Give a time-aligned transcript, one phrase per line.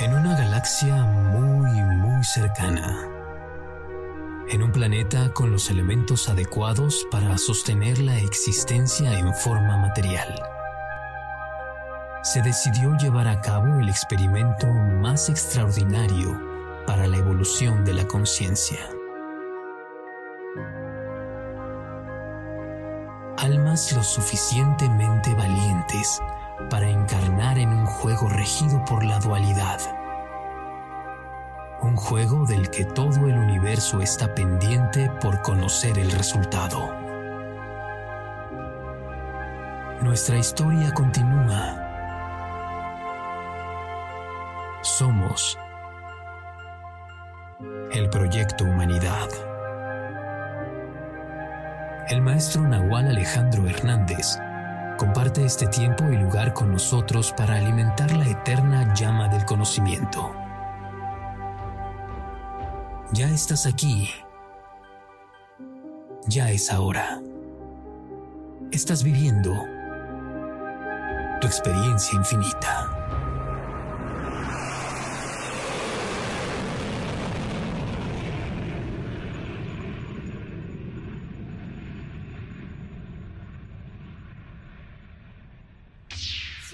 [0.00, 3.06] En una galaxia muy, muy cercana.
[4.48, 10.42] En un planeta con los elementos adecuados para sostener la existencia en forma material.
[12.22, 16.40] Se decidió llevar a cabo el experimento más extraordinario
[16.86, 18.78] para la evolución de la conciencia.
[23.36, 26.22] Almas lo suficientemente valientes
[26.68, 29.80] para encarnar en un juego regido por la dualidad.
[31.82, 36.94] Un juego del que todo el universo está pendiente por conocer el resultado.
[40.02, 41.86] Nuestra historia continúa.
[44.82, 45.58] Somos
[47.92, 49.28] el proyecto Humanidad.
[52.08, 54.38] El maestro Nahual Alejandro Hernández
[55.00, 60.30] comparte este tiempo y lugar con nosotros para alimentar la eterna llama del conocimiento.
[63.10, 64.10] Ya estás aquí.
[66.26, 67.18] Ya es ahora.
[68.72, 69.54] Estás viviendo
[71.40, 72.99] tu experiencia infinita.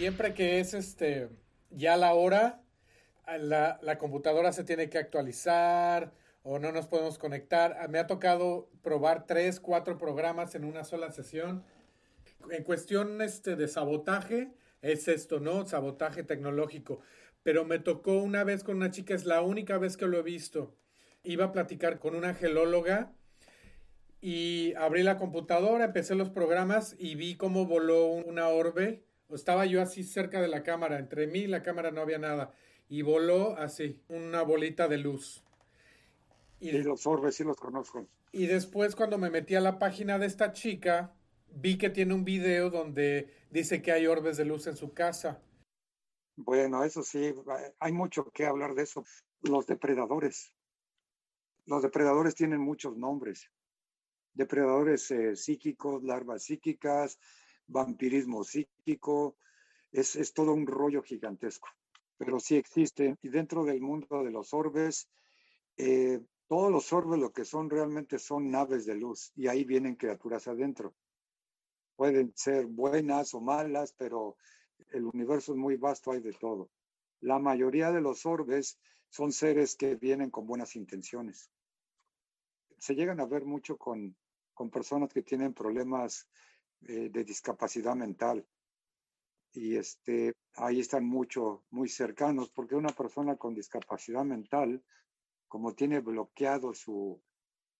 [0.07, 1.31] Siempre que es este
[1.71, 2.63] ya la hora,
[3.41, 6.13] la, la, computadora se tiene que actualizar
[6.45, 7.89] o no nos podemos conectar.
[7.89, 11.65] Me ha tocado probar tres, cuatro programas en una sola sesión.
[12.53, 15.67] En cuestión este, de sabotaje, es esto, ¿no?
[15.67, 17.01] Sabotaje tecnológico.
[17.43, 20.23] Pero me tocó una vez con una chica, es la única vez que lo he
[20.23, 20.73] visto.
[21.25, 23.13] Iba a platicar con una gelóloga
[24.21, 29.03] y abrí la computadora, empecé los programas y vi cómo voló una orbe
[29.35, 32.55] estaba yo así cerca de la cámara, entre mí y la cámara no había nada.
[32.89, 35.43] Y voló así, una bolita de luz.
[36.61, 38.07] Y, los orbes sí los conozco.
[38.33, 41.15] Y después cuando me metí a la página de esta chica,
[41.51, 45.43] vi que tiene un video donde dice que hay orbes de luz en su casa.
[46.37, 47.35] Bueno, eso sí,
[47.79, 49.05] hay mucho que hablar de eso.
[49.43, 50.53] Los depredadores.
[51.65, 53.51] Los depredadores tienen muchos nombres.
[54.35, 57.19] Depredadores eh, psíquicos, larvas psíquicas,
[57.67, 59.37] vampirismo psíquico,
[59.93, 61.69] es, es todo un rollo gigantesco,
[62.17, 63.17] pero sí existe.
[63.23, 65.09] Y dentro del mundo de los orbes,
[65.77, 69.97] eh, todos los orbes lo que son realmente son naves de luz y ahí vienen
[69.97, 70.95] criaturas adentro.
[71.97, 74.37] Pueden ser buenas o malas, pero
[74.93, 76.71] el universo es muy vasto, hay de todo.
[77.21, 78.79] La mayoría de los orbes
[79.09, 81.51] son seres que vienen con buenas intenciones.
[82.79, 84.15] Se llegan a ver mucho con,
[84.55, 86.29] con personas que tienen problemas
[86.89, 88.47] eh, de discapacidad mental.
[89.53, 94.85] Y este, ahí están mucho, muy cercanos, porque una persona con discapacidad mental,
[95.49, 97.21] como tiene bloqueado su,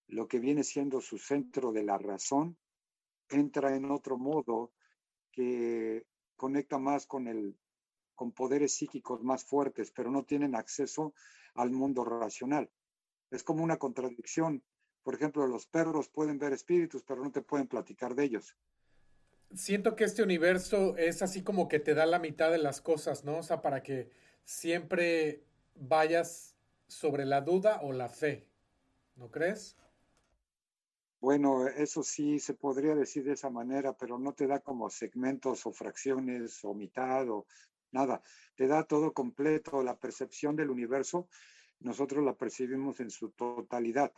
[0.09, 2.59] lo que viene siendo su centro de la razón,
[3.29, 4.73] entra en otro modo
[5.31, 7.57] que conecta más con el
[8.17, 11.15] con poderes psíquicos más fuertes, pero no tienen acceso
[11.55, 12.69] al mundo racional.
[13.31, 14.65] Es como una contradicción.
[15.05, 18.57] Por ejemplo, los perros pueden ver espíritus, pero no te pueden platicar de ellos
[19.55, 23.25] siento que este universo es así como que te da la mitad de las cosas,
[23.25, 23.39] ¿no?
[23.39, 24.11] O sea, para que
[24.45, 28.49] siempre vayas sobre la duda o la fe,
[29.17, 29.77] ¿no crees?
[31.21, 35.67] Bueno, eso sí se podría decir de esa manera, pero no te da como segmentos
[35.67, 37.47] o fracciones o mitad o
[37.91, 38.23] nada.
[38.55, 41.29] Te da todo completo, la percepción del universo,
[41.81, 44.13] nosotros la percibimos en su totalidad,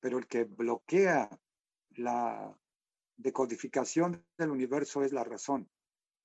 [0.00, 1.28] pero el que bloquea
[1.96, 2.56] la,
[3.18, 5.68] decodificación del universo es la razón.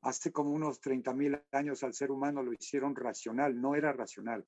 [0.02, 4.46] Hace como unos 30.000 años al ser humano lo hicieron racional, no era racional.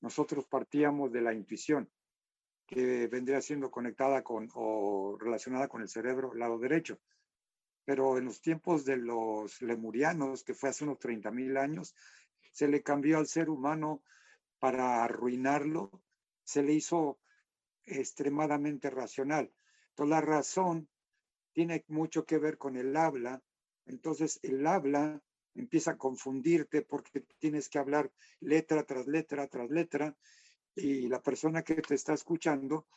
[0.00, 1.90] Nosotros partíamos de la intuición,
[2.66, 6.98] que vendría siendo conectada con o relacionada con el cerebro, lado derecho.
[7.84, 11.94] Pero en los tiempos de los lemurianos, que fue hace unos 30.000 años,
[12.52, 14.02] se le cambió al ser humano
[14.58, 15.90] para arruinarlo,
[16.44, 17.18] se le hizo
[17.84, 19.52] extremadamente racional.
[19.90, 20.88] Entonces la razón
[21.54, 23.42] tiene mucho que ver con el habla.
[23.86, 25.22] Entonces el habla
[25.54, 30.14] empieza a confundirte porque tienes que hablar letra tras letra tras letra
[30.74, 32.88] y la persona que te está escuchando,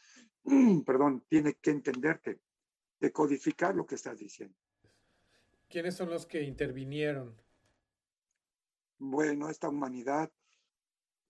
[0.86, 2.39] perdón, tiene que entenderte,
[3.00, 4.57] decodificar lo que estás diciendo.
[5.69, 7.39] ¿Quiénes son los que intervinieron?
[8.98, 10.31] Bueno, esta humanidad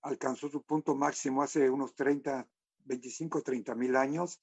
[0.02, 2.48] alcanzó su punto máximo hace unos 30,
[2.86, 4.40] 25, 30 mil años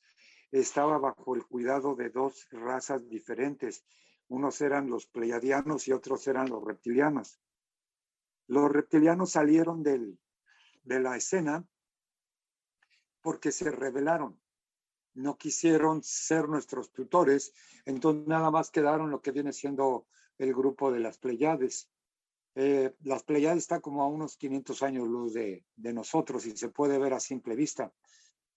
[0.60, 3.84] estaba bajo el cuidado de dos razas diferentes.
[4.28, 7.40] Unos eran los pleiadianos y otros eran los reptilianos.
[8.46, 10.18] Los reptilianos salieron del,
[10.84, 11.66] de la escena
[13.20, 14.40] porque se rebelaron.
[15.14, 17.52] No quisieron ser nuestros tutores,
[17.84, 20.06] entonces nada más quedaron lo que viene siendo
[20.38, 21.90] el grupo de las Pleiades.
[22.54, 26.68] Eh, las Pleiades está como a unos 500 años luz de, de nosotros y se
[26.68, 27.92] puede ver a simple vista.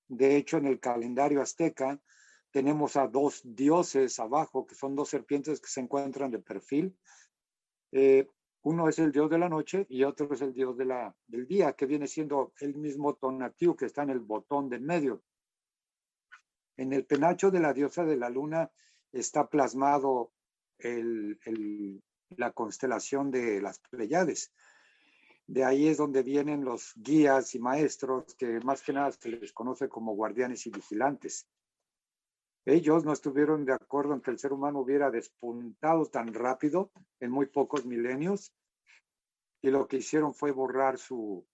[0.08, 2.00] De hecho, en el calendario azteca
[2.52, 6.98] tenemos a dos dioses abajo, que son dos serpientes que se encuentran de perfil.
[7.92, 8.28] Eh,
[8.64, 11.74] uno es el dios de la noche y otro es el dios de del día,
[11.74, 15.24] que viene siendo el mismo Tonatiuh que está en el botón del medio.
[16.78, 18.72] En el penacho de la diosa de la luna
[19.12, 20.32] está plasmado
[20.80, 24.54] la constelación de las Pleiades.
[25.48, 29.54] De ahí es donde vienen los guías y maestros, que más que nada se les
[29.54, 31.48] conoce como guardianes y vigilantes.
[32.66, 36.92] Ellos no estuvieron de acuerdo en que el ser humano hubiera despuntado tan rápido
[37.22, 38.54] en muy pocos milenios
[39.62, 41.48] y lo que hicieron fue borrar su,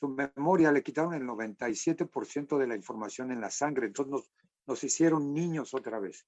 [0.00, 4.32] su memoria, le quitaron el 97% de la información en la sangre, entonces nos,
[4.66, 6.26] nos hicieron niños otra vez.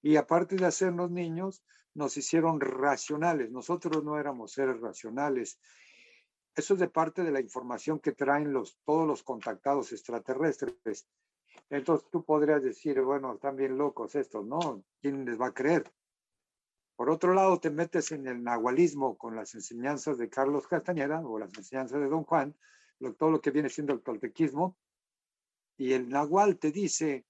[0.00, 1.62] Y aparte de hacernos niños,
[1.94, 3.50] nos hicieron racionales.
[3.50, 5.60] Nosotros no éramos seres racionales.
[6.54, 11.08] Eso es de parte de la información que traen los, todos los contactados extraterrestres.
[11.70, 14.84] Entonces tú podrías decir, bueno, están bien locos estos, ¿no?
[15.00, 15.90] ¿Quién les va a creer?
[16.96, 21.38] Por otro lado, te metes en el nahualismo con las enseñanzas de Carlos Castañeda o
[21.38, 22.54] las enseñanzas de Don Juan,
[22.98, 24.76] lo, todo lo que viene siendo el toltequismo,
[25.78, 27.26] y el nahual te dice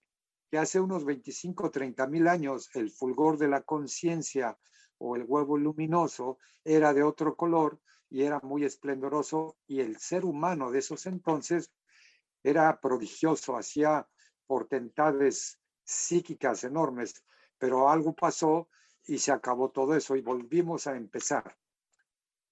[0.51, 4.59] que hace unos 25, 30 mil años el fulgor de la conciencia
[4.99, 7.81] o el huevo luminoso era de otro color
[8.13, 11.73] y era muy esplendoroso y el ser humano de esos entonces
[12.43, 14.07] era prodigioso, hacía
[14.47, 17.25] portentades psíquicas enormes,
[17.57, 18.69] pero algo pasó
[19.07, 21.57] y se acabó todo eso y volvimos a empezar.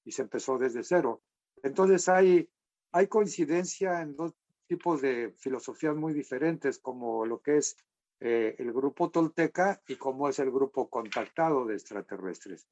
[0.03, 1.23] Y se empezó desde cero.
[1.62, 2.49] Entonces hay,
[2.93, 4.33] hay coincidencia en dos
[4.67, 7.77] tipos de filosofías muy diferentes, como lo que es
[8.21, 12.67] eh, el grupo tolteca y como es el grupo contactado de extraterrestres.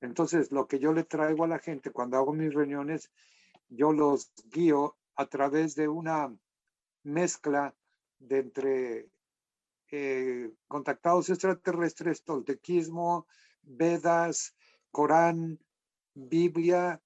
[0.00, 3.10] Entonces, lo que yo le traigo a la gente cuando hago mis reuniones,
[3.68, 6.34] yo los guío a través de una
[7.02, 7.74] mezcla
[8.18, 9.10] de entre
[9.90, 13.26] eh, contactados extraterrestres, toltequismo,
[13.62, 14.54] Vedas,
[14.90, 15.58] Corán,
[16.14, 17.02] Biblia,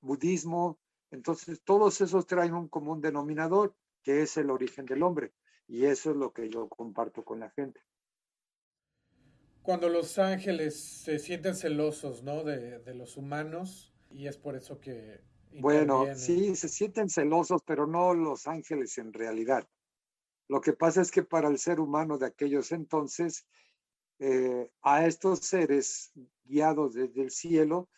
[0.00, 0.78] budismo.
[1.10, 5.32] Entonces, todos esos traen un común denominador, que es el origen del hombre.
[5.66, 7.80] Y eso es lo que yo comparto con la gente.
[9.62, 12.42] Cuando los ángeles se sienten celosos, ¿no?
[12.44, 15.20] De, de los humanos, y es por eso que
[15.60, 19.68] bueno, sí, se sienten celosos, pero no los ángeles en realidad.
[20.48, 23.46] Lo que pasa es que para el ser humano de aquellos entonces,
[24.18, 26.12] eh, a estos seres
[26.44, 27.88] guiados desde el cielo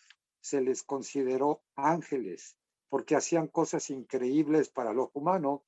[0.41, 2.57] se les consideró ángeles,
[2.89, 5.61] porque hacían cosas increíbles para los humanos.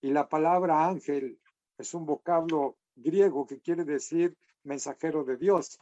[0.00, 1.38] Y la palabra ángel
[1.78, 5.80] es un vocablo griego que quiere decir mensajero de Dios.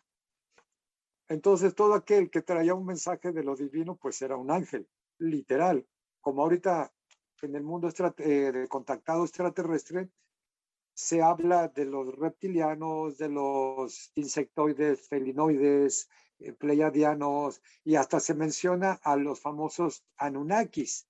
[1.28, 4.86] Entonces todo aquel que traía un mensaje de lo divino, pues era un ángel
[5.18, 5.86] literal,
[6.20, 6.92] como ahorita
[7.42, 7.88] en el mundo
[8.18, 10.10] eh, de contactado extraterrestre,
[10.94, 19.00] se habla de los reptilianos, de los insectoides, felinoides, eh, pleiadianos, y hasta se menciona
[19.02, 21.08] a los famosos Anunnakis.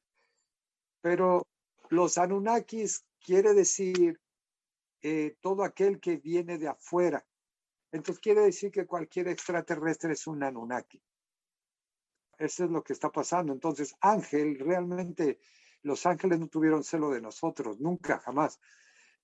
[1.01, 1.43] Pero
[1.89, 4.21] los Anunnakis quiere decir
[5.03, 7.27] eh, todo aquel que viene de afuera.
[7.93, 11.01] Entonces quiere decir que cualquier extraterrestre es un Anunnaki.
[12.39, 13.53] Eso es lo que está pasando.
[13.53, 15.39] Entonces, ángel, realmente
[15.83, 18.59] los ángeles no tuvieron celo de nosotros, nunca, jamás.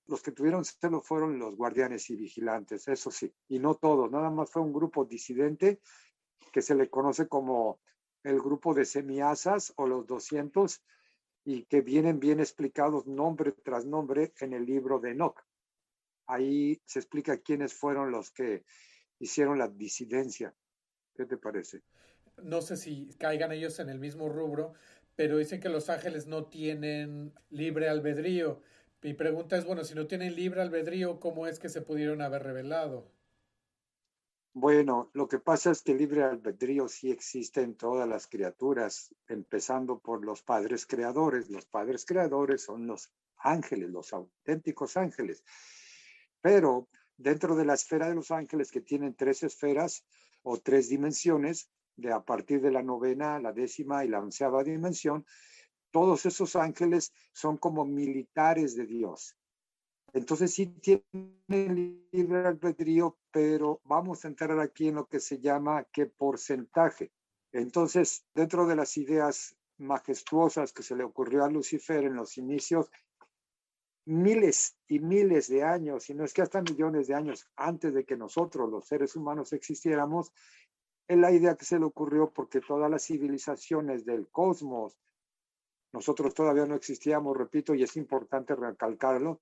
[0.05, 4.29] Los que tuvieron celo fueron los guardianes y vigilantes, eso sí, y no todos, nada
[4.29, 5.79] más fue un grupo disidente
[6.51, 7.79] que se le conoce como
[8.23, 10.83] el grupo de semiasas o los 200
[11.45, 15.41] y que vienen bien explicados nombre tras nombre en el libro de Enoch.
[16.29, 18.63] Ahí se explica quiénes fueron los que
[19.19, 20.53] hicieron la disidencia.
[21.15, 21.83] ¿Qué te parece?
[22.43, 24.73] no sé si caigan ellos en el mismo rubro,
[25.15, 28.61] pero dicen que los ángeles no tienen libre albedrío.
[29.01, 32.43] Mi pregunta es, bueno, si no tienen libre albedrío, ¿cómo es que se pudieron haber
[32.43, 33.11] revelado?
[34.53, 39.99] Bueno, lo que pasa es que libre albedrío sí existe en todas las criaturas, empezando
[39.99, 41.49] por los padres creadores.
[41.49, 45.43] Los padres creadores son los ángeles, los auténticos ángeles.
[46.41, 50.05] Pero dentro de la esfera de los ángeles, que tienen tres esferas
[50.43, 55.25] o tres dimensiones, de a partir de la novena, la décima y la onceava dimensión,
[55.91, 59.35] todos esos ángeles son como militares de Dios.
[60.13, 65.85] Entonces sí tienen libre albedrío, pero vamos a entrar aquí en lo que se llama
[65.91, 67.11] qué porcentaje.
[67.51, 72.89] Entonces, dentro de las ideas majestuosas que se le ocurrió a Lucifer en los inicios,
[74.09, 78.05] miles y miles de años, y no es que hasta millones de años antes de
[78.05, 80.31] que nosotros, los seres humanos, existiéramos,
[81.07, 84.97] es la idea que se le ocurrió porque todas las civilizaciones del cosmos,
[85.93, 89.41] nosotros todavía no existíamos, repito, y es importante recalcarlo,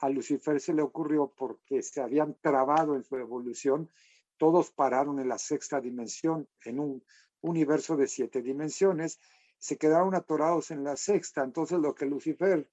[0.00, 3.90] a Lucifer se le ocurrió porque se habían trabado en su evolución,
[4.38, 7.04] todos pararon en la sexta dimensión, en un
[7.42, 9.20] universo de siete dimensiones,
[9.58, 11.44] se quedaron atorados en la sexta.
[11.44, 12.68] Entonces lo que Lucifer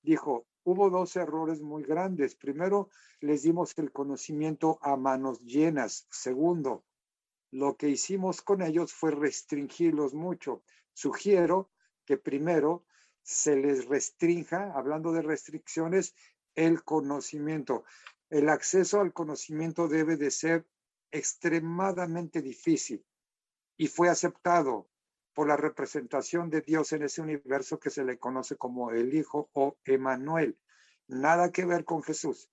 [0.00, 2.34] dijo, hubo dos errores muy grandes.
[2.34, 2.90] Primero,
[3.20, 6.06] les dimos el conocimiento a manos llenas.
[6.10, 6.84] Segundo,
[7.50, 10.62] lo que hicimos con ellos fue restringirlos mucho.
[10.92, 11.70] Sugiero
[12.04, 12.84] que primero
[13.22, 16.14] se les restrinja, hablando de restricciones,
[16.54, 17.84] el conocimiento.
[18.30, 20.66] El acceso al conocimiento debe de ser
[21.10, 23.04] extremadamente difícil
[23.76, 24.88] y fue aceptado
[25.34, 29.50] por la representación de Dios en ese universo que se le conoce como el Hijo
[29.52, 30.58] o Emanuel.
[31.08, 32.50] Nada que ver con Jesús.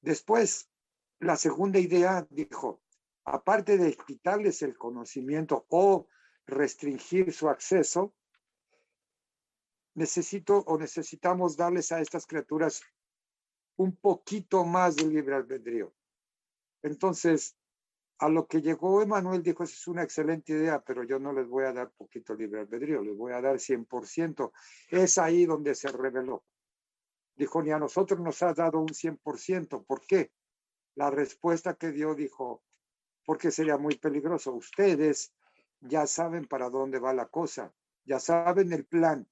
[0.00, 0.68] Después,
[1.20, 2.80] la segunda idea dijo,
[3.24, 6.08] aparte de quitarles el conocimiento o
[6.46, 8.14] restringir su acceso,
[9.94, 12.82] necesito o necesitamos darles a estas criaturas
[13.76, 15.92] un poquito más de libre albedrío.
[16.82, 17.56] Entonces,
[18.18, 21.46] a lo que llegó Emanuel dijo, esa es una excelente idea, pero yo no les
[21.46, 24.52] voy a dar poquito libre albedrío, les voy a dar 100%.
[24.88, 26.44] Es ahí donde se reveló.
[27.34, 29.84] Dijo, ni a nosotros nos ha dado un 100%.
[29.84, 30.32] ¿Por qué?
[30.94, 32.62] La respuesta que dio dijo,
[33.26, 34.54] porque sería muy peligroso.
[34.54, 35.34] Ustedes
[35.80, 39.28] ya saben para dónde va la cosa, ya saben el plan,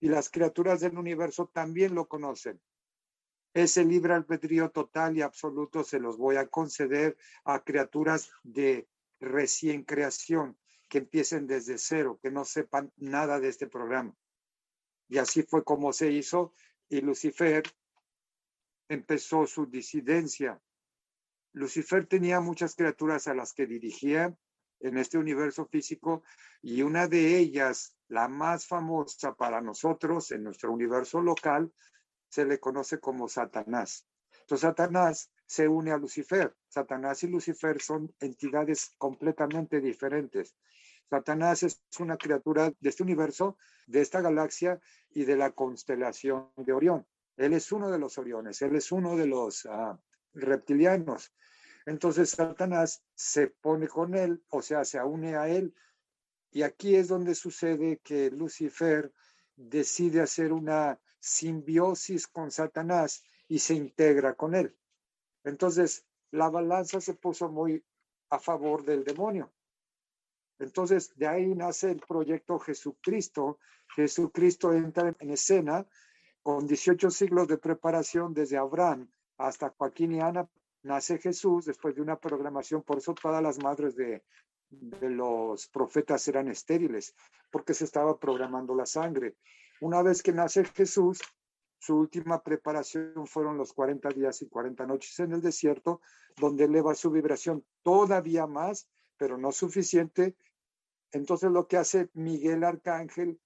[0.00, 2.60] y las criaturas del universo también lo conocen.
[3.54, 8.88] Ese libre albedrío total y absoluto se los voy a conceder a criaturas de
[9.20, 10.58] recién creación,
[10.88, 14.14] que empiecen desde cero, que no sepan nada de este programa.
[15.08, 16.52] Y así fue como se hizo
[16.88, 17.62] y Lucifer
[18.88, 20.60] empezó su disidencia.
[21.52, 24.36] Lucifer tenía muchas criaturas a las que dirigía
[24.80, 26.24] en este universo físico
[26.60, 31.72] y una de ellas, la más famosa para nosotros en nuestro universo local,
[32.34, 34.08] se le conoce como Satanás.
[34.40, 36.52] Entonces Satanás se une a Lucifer.
[36.66, 40.56] Satanás y Lucifer son entidades completamente diferentes.
[41.08, 46.72] Satanás es una criatura de este universo, de esta galaxia y de la constelación de
[46.72, 47.06] Orión.
[47.36, 49.96] Él es uno de los Oriones, él es uno de los uh,
[50.32, 51.32] reptilianos.
[51.86, 55.72] Entonces Satanás se pone con él, o sea, se une a él.
[56.50, 59.12] Y aquí es donde sucede que Lucifer
[59.54, 64.76] decide hacer una simbiosis con Satanás y se integra con él.
[65.42, 67.82] Entonces, la balanza se puso muy
[68.28, 69.50] a favor del demonio.
[70.58, 73.58] Entonces, de ahí nace el proyecto Jesucristo.
[73.96, 75.86] Jesucristo entra en escena
[76.42, 80.46] con 18 siglos de preparación desde Abraham hasta Joaquín y Ana
[80.82, 84.22] nace Jesús después de una programación, por eso todas las madres de,
[84.68, 87.14] de los profetas eran estériles,
[87.50, 89.36] porque se estaba programando la sangre.
[89.84, 91.20] Una vez que nace Jesús,
[91.78, 96.00] su última preparación fueron los 40 días y 40 noches en el desierto,
[96.38, 98.88] donde eleva su vibración todavía más,
[99.18, 100.38] pero no suficiente.
[101.12, 103.38] Entonces lo que hace Miguel Arcángel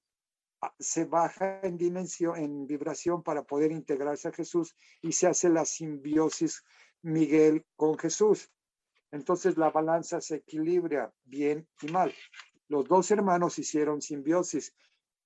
[0.61, 5.49] ah, se baja en dimensión, en vibración para poder integrarse a Jesús y se hace
[5.49, 6.62] la simbiosis
[7.02, 8.49] Miguel con Jesús.
[9.11, 12.14] Entonces la balanza se equilibra bien y mal.
[12.68, 14.73] Los dos hermanos hicieron simbiosis,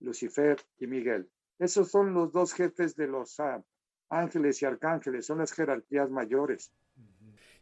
[0.03, 1.29] Lucifer y Miguel.
[1.59, 3.63] Esos son los dos jefes de los ah,
[4.09, 6.73] ángeles y arcángeles, son las jerarquías mayores.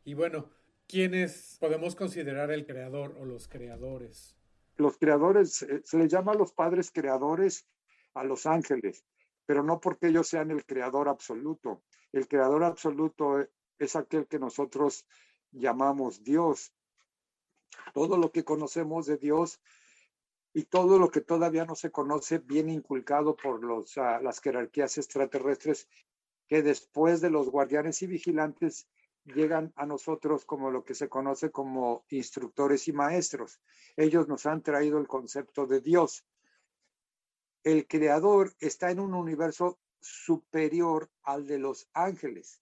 [0.04, 0.48] Y bueno,
[0.88, 4.34] ¿quiénes podemos considerar el creador o los creadores?
[4.76, 7.66] Los creadores, eh, se les llama a los padres creadores
[8.14, 9.04] a los ángeles,
[9.46, 11.82] pero no porque ellos sean el creador absoluto.
[12.12, 13.46] El creador absoluto
[13.78, 15.06] es aquel que nosotros
[15.52, 16.72] llamamos Dios.
[17.94, 19.60] Todo lo que conocemos de Dios
[20.52, 24.98] y todo lo que todavía no se conoce viene inculcado por los, uh, las jerarquías
[24.98, 25.88] extraterrestres
[26.48, 28.88] que después de los guardianes y vigilantes
[29.24, 33.60] llegan a nosotros como lo que se conoce como instructores y maestros.
[33.96, 36.24] Ellos nos han traído el concepto de Dios.
[37.62, 42.60] El creador está en un universo superior al de los ángeles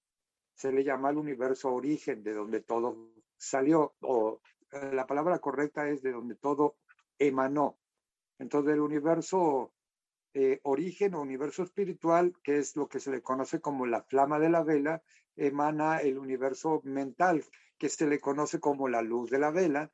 [0.58, 4.40] se le llama el universo origen, de donde todo salió, o
[4.72, 6.74] eh, la palabra correcta es de donde todo
[7.18, 7.78] emanó.
[8.38, 9.72] Entonces el universo
[10.34, 14.38] eh, origen o universo espiritual, que es lo que se le conoce como la flama
[14.38, 15.02] de la vela,
[15.36, 17.44] emana el universo mental,
[17.78, 19.90] que se le conoce como la luz de la vela,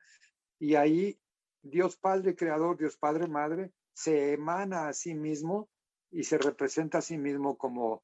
[0.59, 1.19] y ahí
[1.61, 5.69] Dios Padre Creador, Dios Padre Madre, se emana a sí mismo
[6.11, 8.03] y se representa a sí mismo como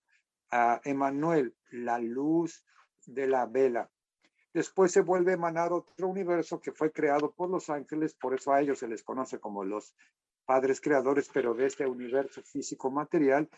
[0.49, 2.65] a Emanuel, la luz
[3.05, 3.89] de la vela.
[4.53, 8.51] Después se vuelve a emanar otro universo que fue creado por los ángeles, por eso
[8.51, 9.95] a ellos se les conoce como los
[10.45, 13.49] padres creadores, pero de este universo físico material.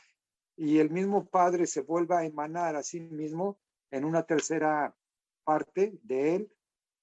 [0.56, 3.58] Y el mismo Padre se vuelve a emanar a sí mismo
[3.90, 4.96] en una tercera
[5.44, 6.54] parte de él.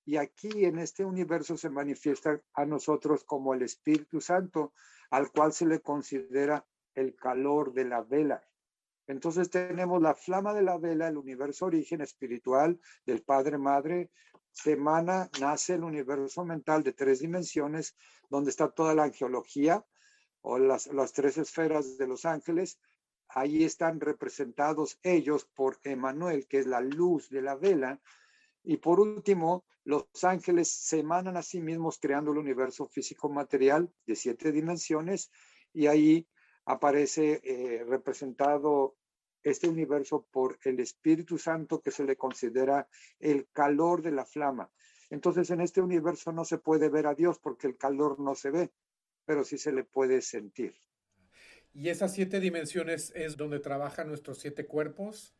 [0.05, 4.73] Y aquí en este universo se manifiesta a nosotros como el Espíritu Santo,
[5.11, 8.43] al cual se le considera el calor de la vela.
[9.11, 14.09] Entonces tenemos la flama de la vela, el universo origen espiritual del Padre Madre.
[14.53, 17.97] Semana nace el universo mental de tres dimensiones,
[18.29, 19.85] donde está toda la angeología
[20.43, 22.79] o las, las tres esferas de los ángeles.
[23.27, 28.01] Ahí están representados ellos por Emanuel, que es la luz de la vela.
[28.63, 33.93] Y por último, los ángeles se emanan a sí mismos creando el universo físico material
[34.07, 35.33] de siete dimensiones
[35.73, 36.29] y ahí
[36.65, 38.95] aparece eh, representado
[39.43, 44.71] este universo por el Espíritu Santo que se le considera el calor de la flama.
[45.11, 48.51] Entonces en este universo no se puede ver a Dios porque el calor no se
[48.51, 48.71] ve,
[49.25, 50.75] pero sí se le puede sentir.
[51.73, 55.35] ¿Y esas siete dimensiones es donde trabajan nuestros siete cuerpos?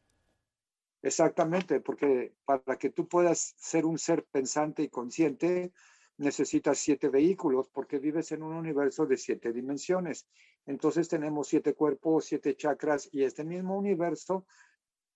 [1.03, 5.73] Exactamente, porque para que tú puedas ser un ser pensante y consciente,
[6.19, 10.27] necesitas siete vehículos porque vives en un universo de siete dimensiones.
[10.67, 14.47] Entonces tenemos siete cuerpos, siete chakras y este mismo universo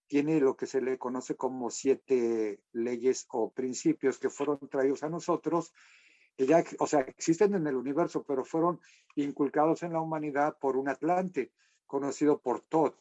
[0.06, 5.08] tiene lo que se le conoce como siete leyes o principios que fueron traídos a
[5.08, 5.72] nosotros,
[6.36, 8.80] ya, o sea, existen en el universo, pero fueron
[9.14, 11.52] inculcados en la humanidad por un Atlante,
[11.86, 12.94] conocido por Todd,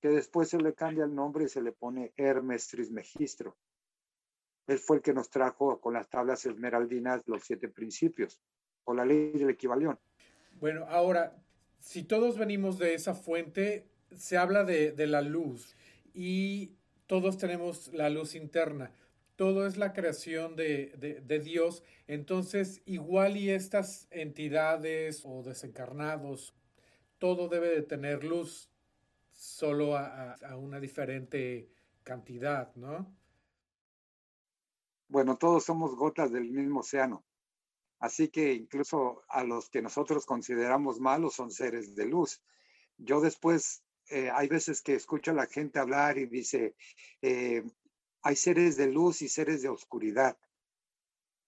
[0.00, 3.56] que después se le cambia el nombre y se le pone Hermes Trismegistro.
[4.66, 8.40] Él fue el que nos trajo con las tablas esmeraldinas los siete principios,
[8.84, 9.98] o la ley del equivalión.
[10.52, 11.36] Bueno, ahora,
[11.78, 15.76] si todos venimos de esa fuente, se habla de, la luz
[16.14, 16.72] y
[17.06, 18.92] todos tenemos la luz interna.
[19.36, 21.84] Todo es la creación de, de, Dios.
[22.08, 26.54] Entonces, igual y estas entidades o desencarnados,
[27.18, 28.68] todo debe de tener luz,
[29.32, 31.68] solo a, a una diferente
[32.02, 33.14] cantidad, ¿no?
[35.08, 37.24] Bueno, todos somos gotas del mismo océano.
[38.00, 42.42] Así que incluso a los que nosotros consideramos malos son seres de luz.
[42.96, 46.76] Yo después, eh, hay veces que escucho a la gente hablar y dice,
[47.22, 47.64] eh,
[48.22, 50.38] hay seres de luz y seres de oscuridad.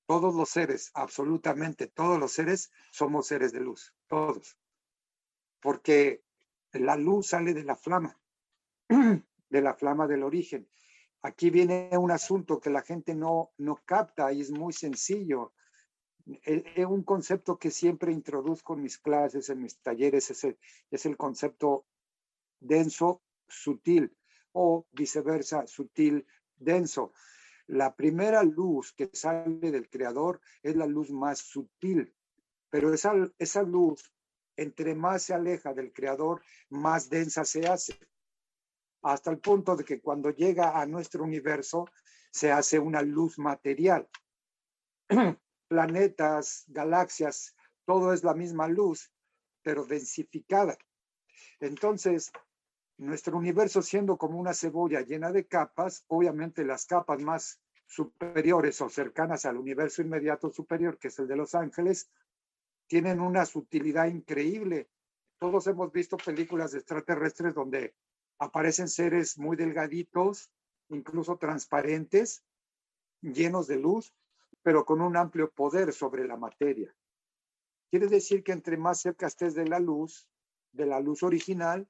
[0.06, 4.58] Todos los seres, absolutamente todos los seres, somos seres de luz, todos.
[5.60, 6.24] Porque
[6.72, 8.18] la luz sale de la flama,
[8.88, 10.68] de la flama del origen.
[11.22, 15.52] Aquí viene un asunto que la gente no, no capta y es muy sencillo.
[16.42, 21.86] Es un concepto que siempre introduzco en mis clases, en mis talleres, es el, concepto
[22.60, 24.16] denso, sutil
[24.52, 27.12] o viceversa, sutil, denso.
[27.66, 32.14] La primera luz que sale del creador es la luz más sutil,
[32.68, 34.12] pero esa, esa luz,
[34.56, 37.98] entre más se aleja del creador, más densa se hace
[39.02, 41.86] hasta el punto de que cuando llega a nuestro universo
[42.30, 44.08] se hace una luz material.
[45.70, 47.54] Planetas, galaxias,
[47.84, 49.12] todo es la misma luz,
[49.62, 50.76] pero densificada.
[51.60, 52.32] Entonces,
[52.98, 58.88] nuestro universo siendo como una cebolla llena de capas, obviamente las capas más superiores o
[58.88, 62.10] cercanas al universo inmediato superior, que es el de los ángeles,
[62.88, 64.90] tienen una sutilidad increíble.
[65.38, 67.94] Todos hemos visto películas extraterrestres donde
[68.40, 70.50] aparecen seres muy delgaditos,
[70.88, 72.42] incluso transparentes,
[73.20, 74.12] llenos de luz,
[74.62, 76.94] pero con un amplio poder sobre la materia.
[77.90, 80.28] Quiere decir que entre más cerca estés de la luz,
[80.72, 81.88] de la luz original,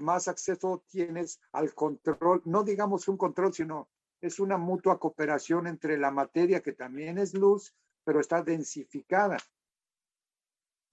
[0.00, 3.88] más acceso tienes al control, no digamos un control, sino
[4.20, 9.36] es una mutua cooperación entre la materia, que también es luz, pero está densificada.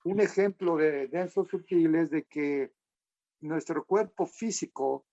[0.03, 2.73] Un ejemplo de denso sutil es de que
[3.41, 5.05] nuestro cuerpo físico,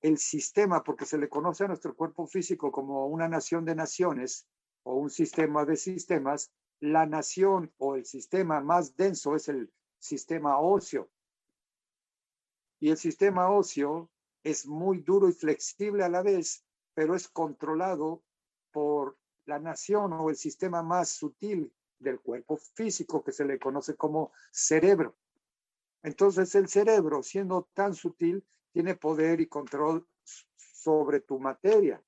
[0.00, 4.46] el sistema, porque se le conoce a nuestro cuerpo físico como una nación de naciones
[4.88, 10.58] o un sistema de sistemas, la nación o el sistema más denso es el sistema
[10.60, 11.10] óseo.
[12.80, 14.08] Y el sistema óseo
[14.42, 18.22] es muy duro y flexible a la vez, pero es controlado
[18.72, 23.94] por la nación o el sistema más sutil del cuerpo físico que se le conoce
[23.94, 25.18] como cerebro.
[26.02, 30.08] Entonces el cerebro, siendo tan sutil, tiene poder y control
[30.56, 32.02] sobre tu materia.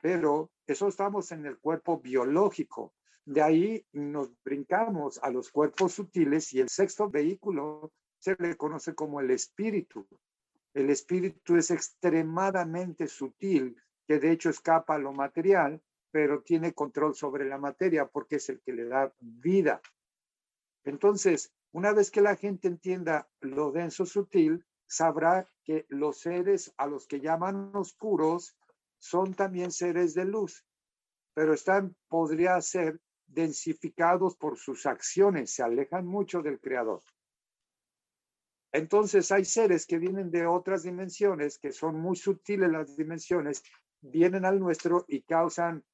[0.00, 2.94] Pero eso estamos en el cuerpo biológico.
[3.24, 8.94] De ahí nos brincamos a los cuerpos sutiles y el sexto vehículo se le conoce
[8.94, 10.06] como el espíritu.
[10.72, 17.14] El espíritu es extremadamente sutil, que de hecho escapa a lo material, pero tiene control
[17.14, 19.80] sobre la materia porque es el que le da vida.
[20.84, 26.86] Entonces, una vez que la gente entienda lo denso sutil, sabrá que los seres a
[26.86, 28.56] los que llaman oscuros
[29.04, 30.64] son también seres de luz,
[31.34, 37.02] pero están, podría ser, densificados por sus acciones, se alejan mucho del Creador.
[38.72, 43.62] Entonces hay seres que vienen de otras dimensiones, que son muy sutiles las dimensiones,
[44.00, 45.84] vienen al nuestro y causan,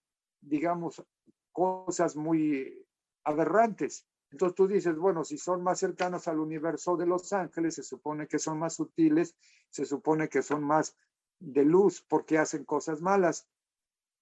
[0.40, 1.03] digamos,
[1.51, 2.87] cosas muy
[3.25, 4.07] aberrantes.
[4.31, 8.29] Entonces tú dices, bueno, si son más cercanos al universo de los ángeles, se supone
[8.29, 9.35] que son más sutiles,
[9.68, 10.96] se supone que son más
[11.40, 13.48] de luz porque hacen cosas malas.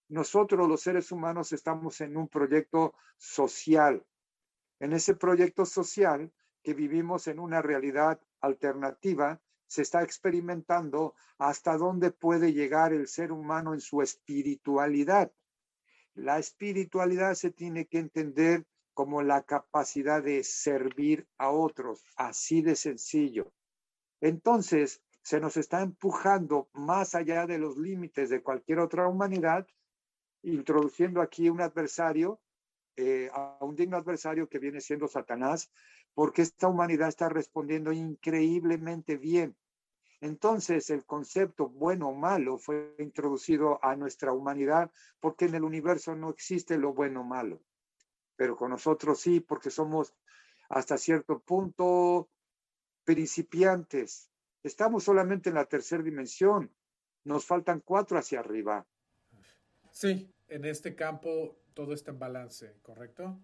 [0.09, 4.07] Nosotros los seres humanos estamos en un proyecto social.
[4.81, 12.11] En ese proyecto social que vivimos en una realidad alternativa, se está experimentando hasta dónde
[12.11, 15.31] puede llegar el ser humano en su espiritualidad.
[16.15, 22.75] La espiritualidad se tiene que entender como la capacidad de servir a otros, así de
[22.75, 23.53] sencillo.
[24.21, 29.67] Entonces, se nos está empujando más allá de los límites de cualquier otra humanidad,
[30.43, 32.41] introduciendo aquí un adversario,
[32.97, 35.71] eh, a un digno adversario que viene siendo Satanás,
[36.15, 39.55] porque esta humanidad está respondiendo increíblemente bien.
[40.23, 46.17] Entonces, el concepto bueno o malo fue introducido a nuestra humanidad porque en el universo
[46.17, 47.61] no existe lo bueno o malo
[48.39, 50.15] pero con nosotros sí, porque somos
[50.69, 52.31] hasta cierto punto
[53.03, 54.28] principiantes.
[54.63, 56.73] Estamos solamente en la tercera dimensión.
[57.25, 58.87] Nos faltan cuatro hacia arriba.
[59.91, 63.39] Sí, en este campo todo está en balance, ¿correcto?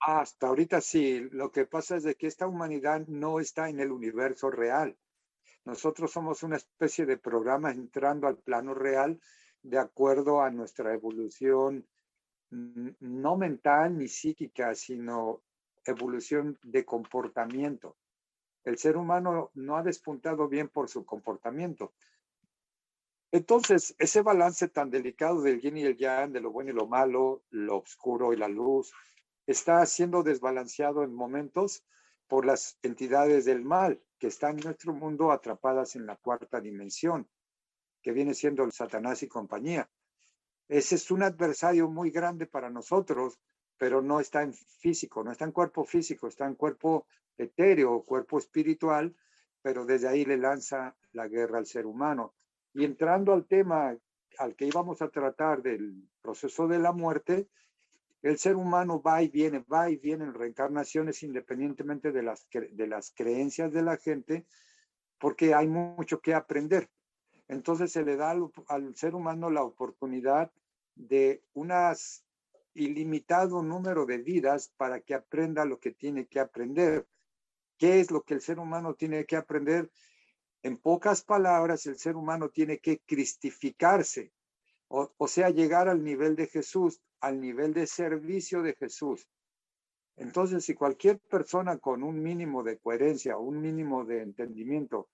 [0.00, 1.28] Hasta ahorita sí.
[1.32, 4.96] Lo que pasa es de que esta humanidad no está en el universo real.
[5.64, 9.20] Nosotros somos una especie de programa entrando al plano real
[9.62, 11.86] de acuerdo a nuestra evolución
[12.50, 15.42] no mental ni psíquica, sino
[15.84, 17.96] evolución de comportamiento.
[18.64, 21.92] El ser humano no ha despuntado bien por su comportamiento.
[23.32, 26.86] Entonces, ese balance tan delicado del yin y el yang, de lo bueno y lo
[26.86, 28.92] malo, lo oscuro y la luz,
[29.46, 31.84] está siendo desbalanceado en momentos
[32.26, 37.28] por las entidades del mal que están en nuestro mundo atrapadas en la cuarta dimensión,
[38.02, 39.88] que viene siendo el Satanás y compañía.
[40.68, 43.40] Ese es un adversario muy grande para nosotros,
[43.80, 47.06] pero no está en físico, no está en cuerpo físico, está en cuerpo
[47.38, 49.16] etéreo, cuerpo espiritual,
[49.62, 52.34] pero desde ahí le lanza la guerra al ser humano.
[52.74, 53.96] Y entrando al tema
[54.36, 57.48] al que íbamos a tratar del proceso de la muerte,
[58.20, 62.86] el ser humano va y viene, va y viene en reencarnaciones independientemente de las, de
[62.86, 64.44] las creencias de la gente,
[65.18, 66.90] porque hay mucho que aprender.
[67.48, 68.36] Entonces se le da
[68.68, 70.52] al, ser humano la oportunidad
[70.96, 71.72] de un
[72.74, 77.06] ilimitado número de vidas para que aprenda lo que tiene que aprender.
[77.78, 79.90] ¿Qué es lo que el ser humano tiene que aprender?
[80.62, 84.32] En pocas palabras, el ser humano tiene que cristificarse,
[84.88, 89.26] o, sea, llegar al nivel de Jesús, al nivel de servicio de Jesús.
[90.16, 95.08] Entonces, si cualquier persona con un mínimo de coherencia, un mínimo de entendimiento,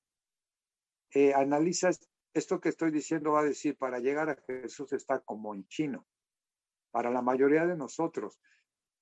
[1.11, 1.91] eh, analiza
[2.33, 6.07] esto que estoy diciendo va a decir, para llegar a Jesús está como en chino,
[6.97, 8.41] para la mayoría de nosotros.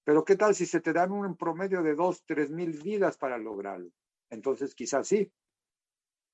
[0.03, 3.39] Pero ¿qué tal si se te dan un promedio de dos, tres mil vidas para
[3.39, 3.93] lograrlo?
[4.31, 5.31] Entonces quizás sí,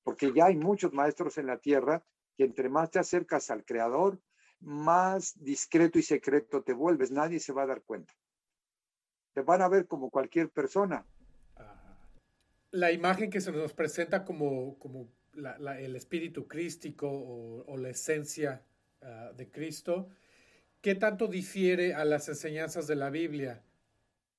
[0.03, 2.03] porque ya hay muchos maestros en la tierra
[2.35, 4.19] que entre más te acercas al Creador,
[4.61, 8.15] más discreto y secreto te vuelves, nadie se va a dar cuenta.
[9.35, 11.05] Te van a ver como cualquier persona.
[12.71, 18.65] La imagen que se nos presenta como, como el espíritu crístico o, la esencia
[19.03, 20.09] ah, de Cristo,
[20.81, 23.63] ¿qué tanto difiere a las enseñanzas de la Biblia?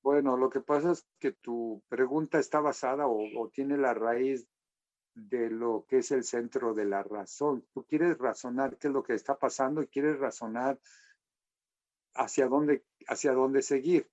[0.02, 4.48] Bueno, lo que pasa es que tu pregunta está basada o, tiene la raíz
[5.14, 7.64] de lo que es el centro de la razón.
[7.72, 10.80] Tú quieres razonar qué es lo que está pasando y quieres razonar
[12.14, 14.10] hacia dónde, hacia dónde seguir.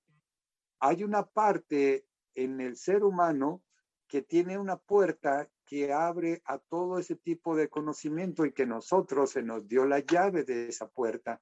[0.79, 3.63] Hay una parte en el ser humano
[4.07, 9.31] que tiene una puerta que abre a todo ese tipo de conocimiento y que nosotros
[9.31, 11.39] se nos dio la llave de esa puerta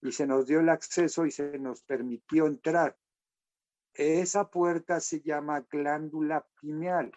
[0.00, 2.96] y se nos dio el acceso y se nos permitió entrar.
[3.94, 7.12] Esa puerta se llama glándula pineal.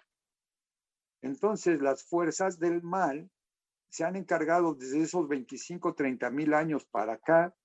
[1.21, 3.29] Entonces, las fuerzas del mal
[3.89, 7.55] se han encargado desde esos 25, 30 mil años para acá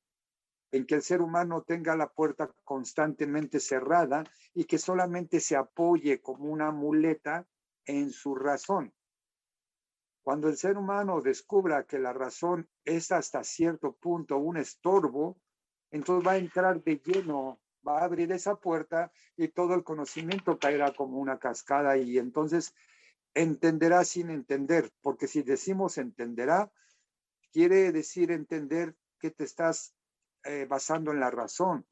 [0.72, 6.20] en que el ser humano tenga la puerta constantemente cerrada y que solamente se apoye
[6.20, 7.46] como una muleta
[7.85, 8.92] en su razón.
[10.27, 15.39] Cuando el ser humano descubra que la razón es hasta cierto punto un estorbo,
[15.93, 20.59] entonces va a entrar de lleno, va a abrir esa puerta y todo el conocimiento
[20.59, 22.75] caerá como una cascada y entonces
[23.35, 26.73] entenderá sin entender, porque si decimos entenderá,
[27.53, 29.95] quiere decir entender que te estás
[30.43, 31.87] eh, basando en la razón.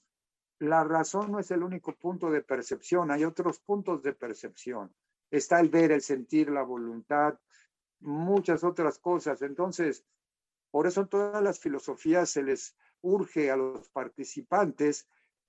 [0.58, 4.92] La razón no es el único punto de percepción, hay otros puntos de percepción.
[5.30, 7.38] Está el ver, el sentir, la voluntad,
[8.04, 9.42] muchas otras cosas.
[9.42, 10.04] Entonces,
[10.70, 15.08] por eso todas las filosofías se les urge a los participantes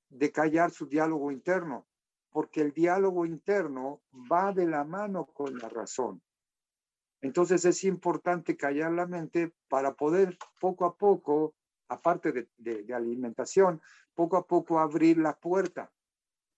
[0.09, 1.87] de callar su diálogo interno,
[2.29, 6.21] porque el diálogo interno va de la mano con la razón.
[7.21, 11.55] Entonces es importante callar la mente para poder poco a poco,
[11.87, 13.81] aparte de, de alimentación,
[14.13, 15.91] poco a poco abrir la puerta,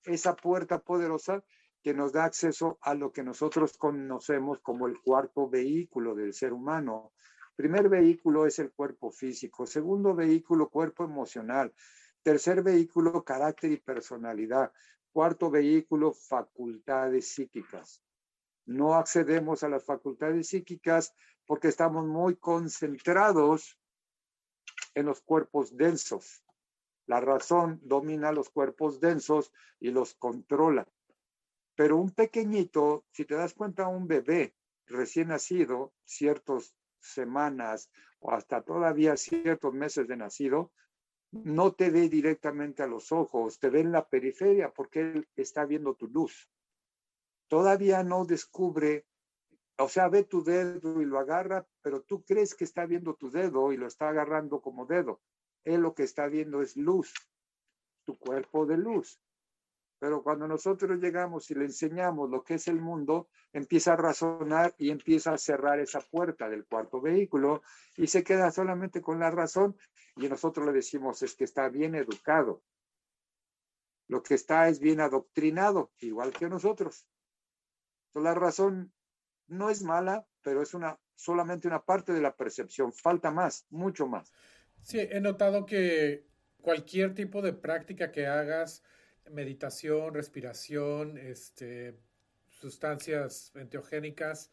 [0.03, 1.43] esa puerta poderosa
[1.83, 6.53] que nos da acceso a lo que nosotros conocemos como el cuarto vehículo del ser
[6.53, 7.13] humano.
[7.55, 11.73] Primer vehículo es el cuerpo físico, segundo vehículo, cuerpo emocional,
[12.21, 14.71] tercer vehículo, carácter y personalidad,
[15.11, 18.03] cuarto vehículo, facultades psíquicas.
[18.65, 21.13] No accedemos a las facultades psíquicas
[21.45, 23.79] porque estamos muy concentrados
[24.93, 26.43] en los cuerpos densos.
[27.05, 30.85] La razón domina los cuerpos densos y los controla.
[31.77, 34.55] Pero un pequeñito, si te das cuenta, un bebé
[34.87, 40.71] recién nacido, ciertas semanas o hasta todavía ciertos meses de nacido,
[41.31, 45.65] no te ve directamente a los ojos, te ve en la periferia porque él está
[45.65, 46.49] viendo tu luz.
[47.47, 49.05] Todavía no descubre,
[49.77, 53.29] o sea, ve tu dedo y lo agarra, pero tú crees que está viendo tu
[53.29, 55.21] dedo y lo está agarrando como dedo.
[55.63, 57.13] Él lo que está viendo es luz,
[58.03, 59.21] tu cuerpo de luz.
[59.99, 64.75] Pero cuando nosotros llegamos y le enseñamos lo que es el mundo, empieza a razonar
[64.77, 67.63] y empieza a cerrar esa puerta del cuarto vehículo
[67.95, 69.75] y se queda solamente con la razón
[70.15, 72.61] y nosotros le decimos es que está bien educado.
[74.07, 77.07] Lo que está es bien adoctrinado, igual que nosotros.
[78.13, 78.93] La razón
[79.47, 82.93] no es mala, pero es una solamente una parte de la percepción.
[82.93, 84.31] Falta más, mucho más.
[84.81, 86.25] Sí, he notado que
[86.61, 88.83] cualquier tipo de práctica que hagas,
[89.31, 91.99] meditación, respiración, este,
[92.49, 94.51] sustancias enteogénicas,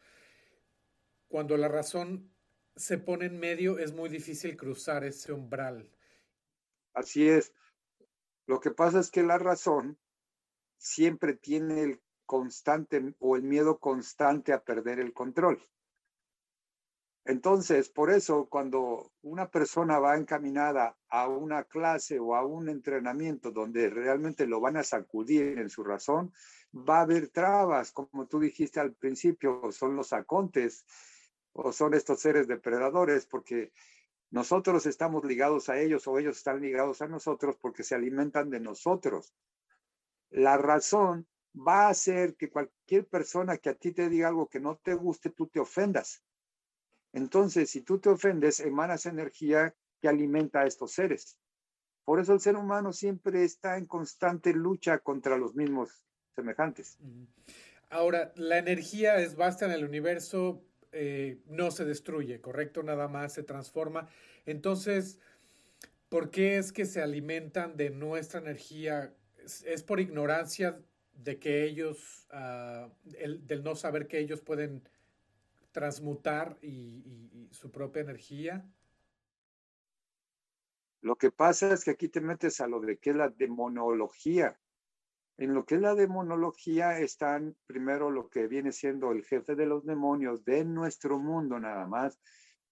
[1.27, 2.31] cuando la razón
[2.75, 5.89] se pone en medio es muy difícil cruzar ese umbral.
[6.93, 7.53] Así es.
[8.47, 9.97] Lo que pasa es que la razón
[10.77, 15.61] siempre tiene el constante o el miedo constante a perder el control.
[17.27, 23.49] Entonces, por eso, cuando una persona va encaminada a una clase o a un entrenamiento
[23.49, 26.31] donde realmente lo van a sacudir en su razón,
[26.71, 30.85] va a haber trabas, como tú dijiste al principio, son los acontes
[31.53, 33.71] o son estos seres depredadores, porque
[34.29, 38.59] nosotros estamos ligados a ellos o ellos están ligados a nosotros porque se alimentan de
[38.59, 39.33] nosotros.
[40.29, 44.59] La razón va a hacer que cualquier persona que a ti te diga algo que
[44.59, 46.21] no te guste, tú te ofendas
[47.15, 51.37] entonces, si tú te ofendes, emanas energía que alimenta a estos seres.
[52.03, 56.03] Por eso el ser humano siempre está en constante lucha contra los mismos
[56.35, 56.97] semejantes.
[57.89, 62.83] Ahora, la energía es vasta en el universo, eh, no se destruye, ¿correcto?
[62.83, 64.09] Nada más se transforma.
[64.45, 65.17] Entonces,
[66.09, 69.13] ¿por qué es que se alimentan de nuestra energía?
[69.37, 70.81] ¿Es, por ignorancia
[71.13, 72.27] de que ellos,
[73.17, 74.83] el, del no saber que ellos pueden
[75.75, 78.65] transmutar y, su propia energía?
[81.01, 84.57] Lo que pasa es que aquí te metes a lo de que es la demonología.
[85.37, 89.65] En lo que es la demonología están primero lo que viene siendo el jefe de
[89.65, 92.21] los demonios de nuestro mundo nada más,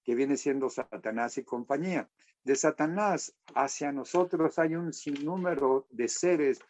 [0.05, 2.09] que viene siendo Satanás y compañía.
[2.45, 6.61] De Satanás hacia nosotros hay un sinnúmero de seres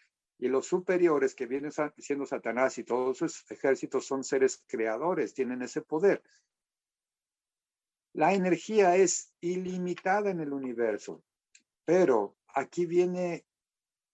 [0.44, 5.62] y los superiores que vienen siendo Satanás y todos sus ejércitos son seres creadores, tienen
[5.62, 6.22] ese poder.
[8.12, 11.24] La energía es ilimitada en el universo,
[11.86, 13.46] pero aquí viene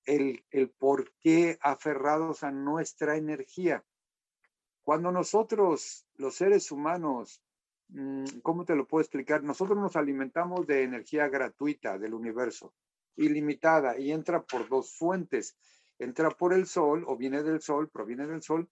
[0.05, 3.83] el, el por qué aferrados a nuestra energía.
[4.83, 7.41] Cuando nosotros, los seres humanos,
[7.87, 9.41] mm, ¿cómo te lo puedo explicar?
[9.41, 12.75] Nosotros nos alimentamos de energía gratuita del universo,
[13.15, 15.57] ilimitada, y entra por dos fuentes
[15.99, 18.67] entra por el sol o viene del sol, proviene del sol.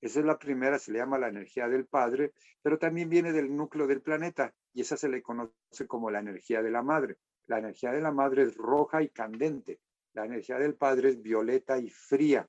[0.00, 3.56] Esa es la primera, se le llama la energía del Padre, pero también viene del
[3.56, 7.16] núcleo del planeta y esa se le conoce como la energía de la Madre.
[7.48, 9.80] La energía de la madre es roja y candente.
[10.12, 12.46] La energía del padre es violeta y fría.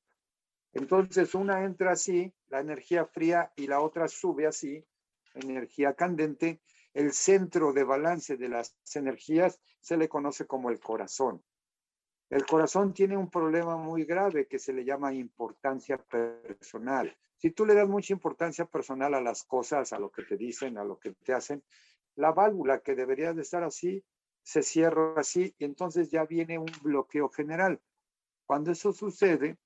[0.73, 4.85] Entonces una entra así, la energía fría, y la otra sube así,
[5.33, 6.59] energía candente.
[6.93, 11.41] El centro de balance de las energías se le conoce como el corazón.
[12.29, 17.17] El corazón tiene un problema muy grave que se le llama importancia personal.
[17.37, 20.77] Si tú le das mucha importancia personal a las cosas, a lo que te dicen,
[20.77, 21.63] a lo que te hacen,
[22.15, 24.03] la válvula que debería de estar así
[24.43, 27.81] se cierra así y entonces ya viene un bloqueo general.
[28.45, 29.57] Cuando eso sucede,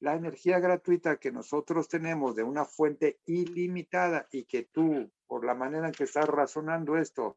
[0.00, 5.54] la energía gratuita que nosotros tenemos de una fuente ilimitada y que tú, por la
[5.54, 7.36] manera en que estás razonando esto,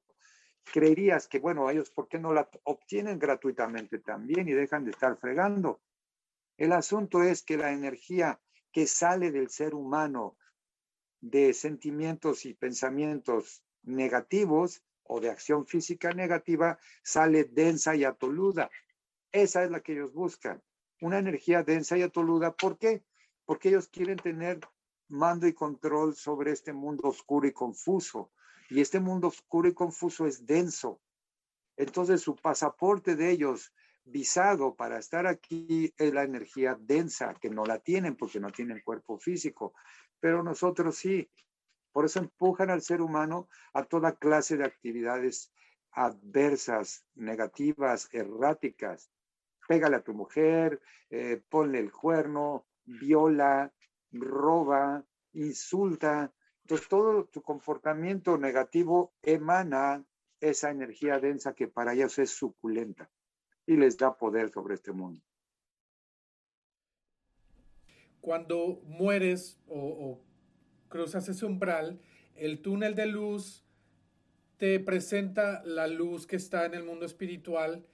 [0.63, 5.17] creerías que, bueno, ellos, ¿por qué no la obtienen gratuitamente también y dejan de estar
[5.17, 5.81] fregando?
[6.57, 8.39] El asunto es que la energía
[8.71, 10.37] que sale del ser humano
[11.19, 18.69] de sentimientos y pensamientos negativos o de acción física negativa sale densa y atoluda.
[19.31, 20.61] Esa es la que ellos buscan.
[21.01, 22.55] Una energía densa y atoluda.
[22.55, 23.03] ¿Por qué?
[23.45, 24.59] Porque ellos quieren tener
[25.09, 28.31] mando y control sobre este mundo oscuro y confuso.
[28.71, 31.01] Y este mundo oscuro y confuso es denso.
[31.75, 33.73] Entonces su pasaporte de ellos
[34.05, 38.79] visado para estar aquí es la energía densa, que no la tienen porque no tienen
[38.79, 39.73] cuerpo físico,
[40.21, 41.29] pero nosotros sí.
[41.91, 45.51] Por eso empujan al ser humano a toda clase de actividades
[45.91, 49.11] adversas, negativas, erráticas.
[49.67, 53.73] Pégale a tu mujer, eh, ponle el cuerno, viola,
[54.13, 55.03] roba,
[55.33, 56.33] insulta,
[56.71, 60.05] entonces, todo tu comportamiento negativo emana
[60.39, 63.09] esa energía densa que para ellos es suculenta
[63.65, 65.21] y les da poder sobre este mundo.
[68.21, 70.21] Cuando mueres o,
[70.87, 71.99] cruzas ese umbral,
[72.35, 73.65] el túnel de luz
[74.55, 77.85] te presenta la luz que está en el mundo espiritual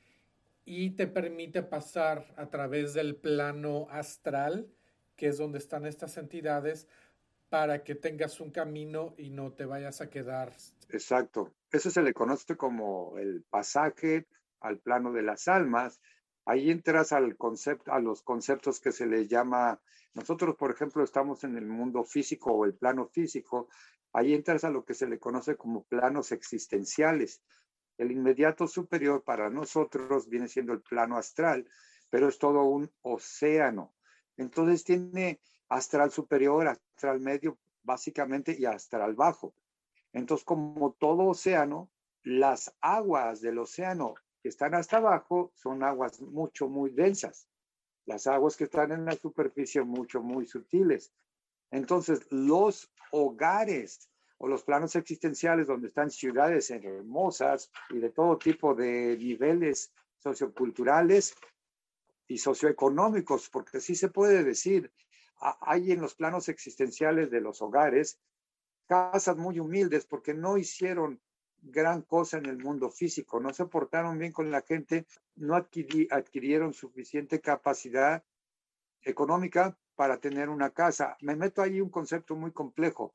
[0.66, 4.70] y te permite pasar a través del plano astral,
[5.16, 6.88] que es donde están estas entidades,
[7.50, 10.54] para que tengas un camino y no te vayas a quedar.
[10.90, 11.54] Exacto.
[11.72, 14.28] Eso se le conoce como el pasaje
[14.60, 16.00] al plano de las almas.
[16.46, 19.82] Ahí entras al concepto, a los conceptos que se le llama,
[20.14, 23.68] nosotros por ejemplo estamos en el mundo físico o el plano físico,
[24.14, 27.42] ahí entras a lo que se le conoce como planos existenciales.
[27.98, 31.68] El inmediato superior para nosotros viene siendo el plano astral,
[32.10, 33.94] pero es todo un océano.
[34.38, 39.54] Entonces tiene astral superior, astral medio, básicamente, y astral bajo.
[40.14, 41.90] Entonces, como todo océano,
[42.24, 47.48] las aguas del océano que están hasta abajo son aguas mucho, muy densas.
[48.06, 51.12] Las aguas que están en la superficie mucho, muy sutiles.
[51.72, 58.76] Entonces, los hogares o los planos existenciales donde están ciudades hermosas y de todo tipo
[58.76, 61.36] de niveles socioculturales
[62.28, 64.92] y socioeconómicos, porque sí se puede decir,
[65.40, 68.20] hay en los planos existenciales de los hogares
[68.88, 71.22] casas muy humildes porque no hicieron
[71.62, 76.74] gran cosa en el mundo físico, no se portaron bien con la gente, no adquirieron
[76.74, 78.24] suficiente capacidad
[79.02, 81.18] económica para tener una casa.
[81.22, 83.14] Me meto ahí un concepto muy complejo,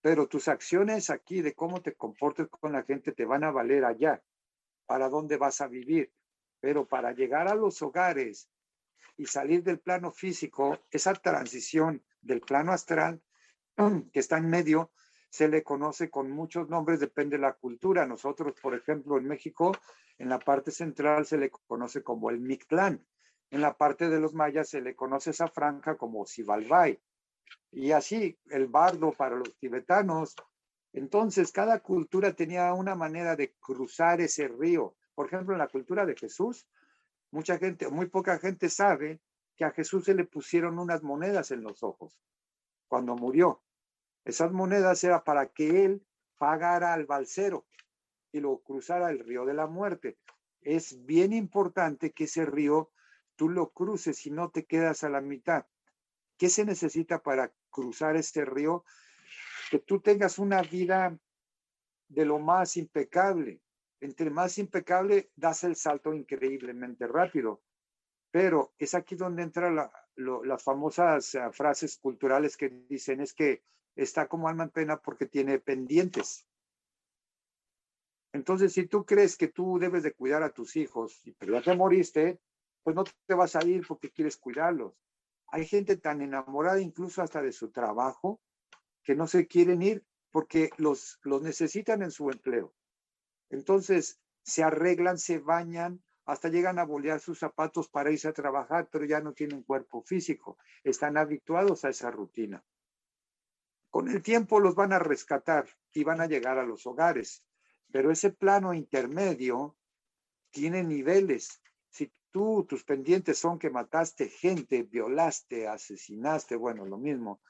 [0.00, 3.84] pero tus acciones aquí de cómo te comportes con la gente te van a valer
[3.84, 4.22] allá,
[4.86, 6.12] para dónde vas a vivir.
[6.60, 8.48] Pero para llegar a los hogares
[9.16, 13.20] y salir del plano físico, esa transición del plano astral
[14.12, 14.90] que está en medio,
[15.32, 18.06] se le conoce con muchos nombres, depende de la cultura.
[18.06, 19.72] Nosotros, por ejemplo, en México,
[20.18, 23.02] en la parte central se le conoce como el Mictlán.
[23.50, 27.00] En la parte de los mayas se le conoce esa franja como Sivalbay.
[27.70, 30.36] Y así, el bardo para los tibetanos.
[30.92, 34.94] Entonces, cada cultura tenía una manera de cruzar ese río.
[35.14, 36.66] Por ejemplo, en la cultura de Jesús,
[37.32, 39.20] mucha gente, muy poca gente sabe
[39.56, 42.20] que a Jesús se le pusieron unas monedas en los ojos
[42.86, 43.62] cuando murió.
[44.24, 46.06] Esas monedas era para que él
[46.38, 47.66] pagara al balsero
[48.30, 50.18] y lo cruzara el río de la muerte.
[50.60, 52.92] Es bien importante que ese río
[53.36, 55.66] tú lo cruces y no te quedas a la mitad.
[56.36, 58.84] ¿Qué se necesita para cruzar este río?
[59.70, 61.18] Que tú tengas una vida
[62.08, 63.62] de lo más impecable,
[64.02, 67.62] entre más impecable, das el salto increíblemente rápido.
[68.32, 69.76] Pero es aquí donde entran
[70.16, 73.62] las famosas eh, frases culturales que dicen es que
[73.94, 76.48] está como alma en pena porque tiene pendientes.
[78.32, 81.76] Entonces, si tú crees que tú debes de cuidar a tus hijos, pero ya te
[81.76, 82.40] moriste,
[82.82, 84.94] pues no te vas a ir porque quieres cuidarlos.
[85.48, 88.40] Hay gente tan enamorada incluso hasta de su trabajo
[89.04, 92.74] que no se quieren ir porque los, los necesitan en su empleo.
[93.52, 98.88] Entonces, se arreglan, se bañan, hasta llegan a bolear sus zapatos para irse a trabajar,
[98.90, 102.64] pero ya no tienen cuerpo físico, están habituados a esa rutina.
[103.90, 107.44] Con el tiempo los van a rescatar y van a llegar a los hogares,
[107.90, 109.76] pero ese plano intermedio
[110.50, 111.60] tiene niveles.
[111.90, 117.42] Si tú, tus pendientes son que mataste gente, violaste, asesinaste, bueno, lo mismo,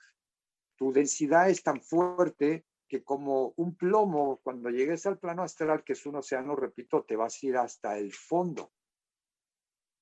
[0.74, 5.94] tu densidad es tan fuerte que como un plomo, cuando llegues al plano astral, que
[5.94, 8.70] es un océano, repito, te vas a ir hasta el fondo.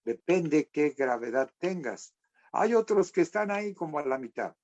[0.04, 2.16] Depende qué gravedad tengas.
[2.50, 4.56] Hay otros que están ahí como a la mitad.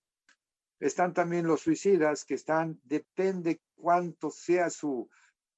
[0.81, 5.09] Están también los suicidas que están, depende cuánto sea su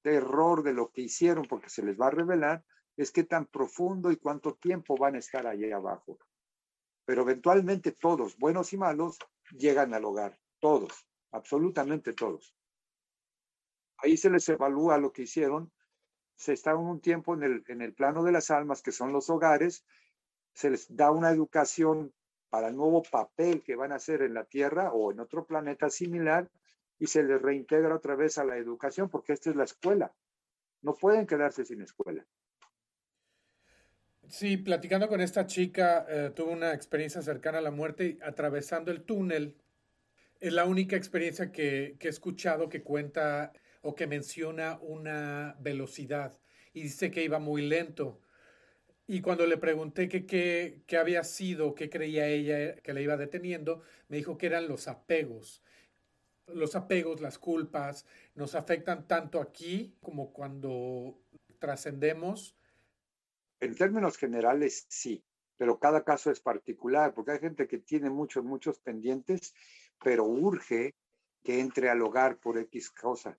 [0.02, 2.62] terror de lo que hicieron, porque se les va a revelar,
[2.98, 6.18] es qué tan profundo y cuánto tiempo van a estar allí abajo.
[7.06, 9.16] Pero eventualmente todos, buenos y malos,
[9.52, 10.38] llegan al hogar.
[10.60, 10.92] Todos,
[11.30, 12.57] absolutamente todos.
[13.98, 15.72] Ahí se les evalúa lo que hicieron.
[16.36, 19.28] Se está un tiempo en el, en el plano de las almas, que son los
[19.28, 19.84] hogares.
[20.54, 22.12] Se les da una educación
[22.50, 25.90] para el nuevo papel que van a hacer en la Tierra o en otro planeta
[25.90, 26.50] similar
[26.98, 30.12] y se les reintegra otra vez a la educación porque esta es la escuela.
[30.82, 32.26] No pueden quedarse sin escuela.
[34.28, 38.90] Sí, platicando con esta chica, eh, tuvo una experiencia cercana a la muerte y atravesando
[38.90, 39.56] el túnel.
[40.38, 43.52] Es la única experiencia que, que he escuchado que cuenta
[43.88, 46.38] o que menciona una velocidad
[46.74, 48.20] y dice que iba muy lento.
[49.06, 53.80] Y cuando le pregunté qué qué había sido, qué creía ella que le iba deteniendo,
[54.08, 55.62] me dijo que eran los apegos.
[56.48, 61.18] Los apegos, las culpas, nos afectan tanto aquí como cuando
[61.58, 62.58] trascendemos.
[63.60, 65.24] En términos generales, sí,
[65.56, 69.54] pero cada caso es particular, porque hay gente que tiene muchos, muchos pendientes,
[70.04, 70.94] pero urge
[71.42, 73.38] que entre al hogar por X cosa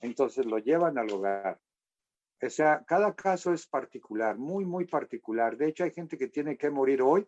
[0.00, 1.60] entonces lo llevan al hogar.
[2.40, 5.56] O sea, cada caso es particular, muy, muy particular.
[5.56, 7.26] De hecho, hay gente que tiene que morir hoy,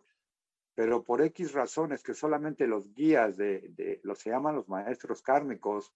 [0.73, 5.21] pero por X razones que solamente los guías de, de los se llaman los maestros
[5.21, 5.93] kármicos,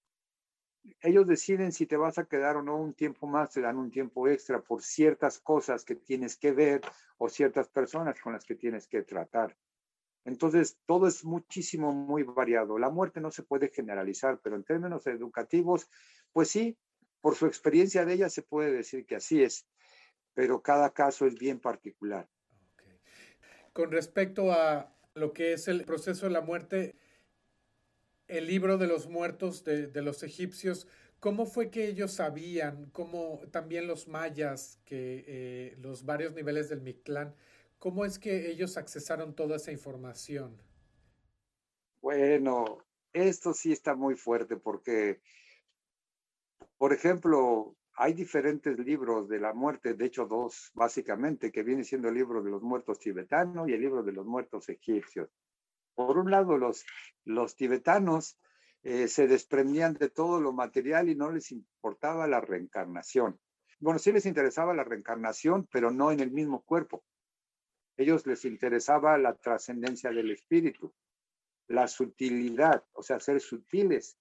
[1.01, 3.89] ellos deciden si te vas a quedar o no un tiempo más, te dan un
[3.89, 6.81] tiempo extra por ciertas cosas que tienes que ver
[7.17, 9.55] o ciertas personas con las que tienes que tratar.
[10.25, 12.79] Entonces, todo es muchísimo, muy variado.
[12.79, 15.87] La muerte no se puede generalizar, pero en términos educativos,
[16.33, 16.77] pues sí,
[17.21, 19.67] por su experiencia de ella se puede decir que así es,
[20.33, 22.27] pero cada caso es bien particular.
[23.71, 26.95] Con respecto a lo que es el proceso de la muerte,
[28.27, 30.87] el libro de los muertos de, los egipcios,
[31.19, 36.81] ¿cómo fue que ellos sabían, cómo también los mayas, que eh, los varios niveles del
[36.81, 37.35] Mictlán,
[37.85, 40.59] ¿Cómo es que ellos accesaron toda esa información?
[42.01, 42.79] Bueno,
[43.13, 45.21] esto sí está muy fuerte porque,
[46.79, 52.09] por ejemplo, hay diferentes libros de la muerte, de hecho dos básicamente, que viene siendo
[52.09, 55.29] el libro de los muertos tibetanos y el libro de los muertos egipcios.
[55.93, 56.83] Por un lado, los,
[57.23, 58.39] los tibetanos
[58.81, 63.39] eh, se desprendían de todo lo material y no les importaba la reencarnación.
[63.79, 67.03] Bueno, sí les interesaba la reencarnación, pero no en el mismo cuerpo
[67.97, 70.93] ellos les interesaba la trascendencia del espíritu,
[71.67, 74.17] la sutilidad, o sea, ser sutiles,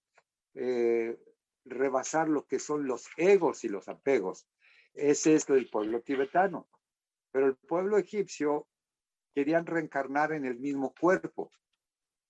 [0.53, 1.17] eh,
[1.65, 4.47] rebasar lo que son los egos y los apegos.
[4.93, 6.67] Ese es el pueblo tibetano.
[7.31, 8.67] Pero el pueblo egipcio
[9.33, 11.51] querían reencarnar en el mismo cuerpo.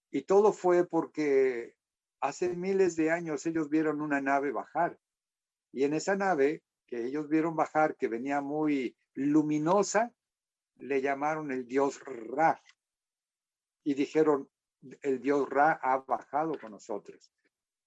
[0.10, 1.76] Y todo fue porque
[2.22, 4.98] hace miles de años ellos vieron una nave bajar.
[5.72, 10.12] Y en esa nave que ellos vieron bajar, que venía muy luminosa,
[10.78, 12.62] le llamaron el dios Ra
[13.84, 14.50] y dijeron,
[15.02, 17.32] el dios Ra ha bajado con nosotros.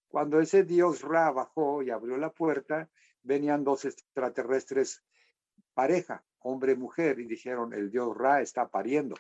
[0.09, 2.89] Cuando ese dios Ra bajó y abrió la puerta,
[3.23, 5.05] venían dos extraterrestres
[5.75, 9.17] pareja, hombre y mujer, y dijeron, el dios Ra está pariendo.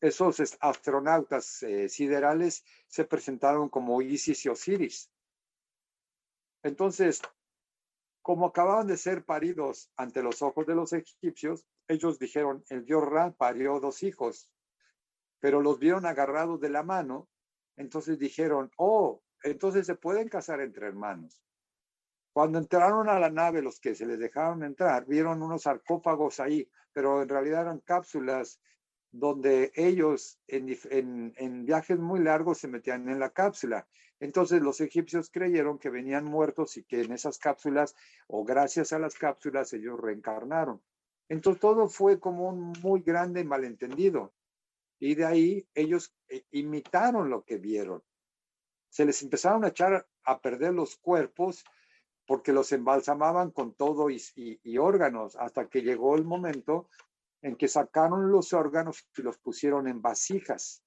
[0.00, 5.10] Esos astronautas eh, siderales se presentaron como Isis y Osiris.
[6.62, 7.22] Entonces,
[8.20, 13.04] como acababan de ser paridos ante los ojos de los egipcios, ellos dijeron, el dios
[13.04, 14.50] Ra parió dos hijos,
[15.40, 17.28] pero los vieron agarrados de la mano,
[17.76, 21.42] entonces dijeron, oh, entonces se pueden casar entre hermanos.
[22.32, 26.68] Cuando entraron a la nave, los que se les dejaron entrar, vieron unos sarcófagos ahí,
[26.92, 28.60] pero en realidad eran cápsulas
[29.12, 33.86] donde ellos en, en, viajes muy largos se metían en la cápsula.
[34.18, 37.94] Entonces los egipcios creyeron que venían muertos y que en esas cápsulas
[38.26, 40.82] o gracias a las cápsulas ellos reencarnaron.
[41.28, 44.34] Entonces todo fue como un muy grande malentendido.
[44.98, 48.02] Y de ahí ellos eh, imitaron lo que vieron.
[48.88, 51.64] Se les empezaron a echar a perder los cuerpos
[52.26, 56.88] porque los embalsamaban con todo y, órganos, hasta que llegó el momento
[57.42, 60.82] en que sacaron los órganos y los pusieron en vasijas.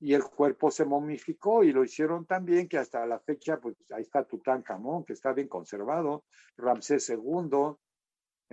[0.00, 4.02] Y el cuerpo se momificó y lo hicieron también que hasta la fecha, pues ahí
[4.02, 6.24] está Tutankamón, que está bien conservado,
[6.56, 7.76] Ramsés II.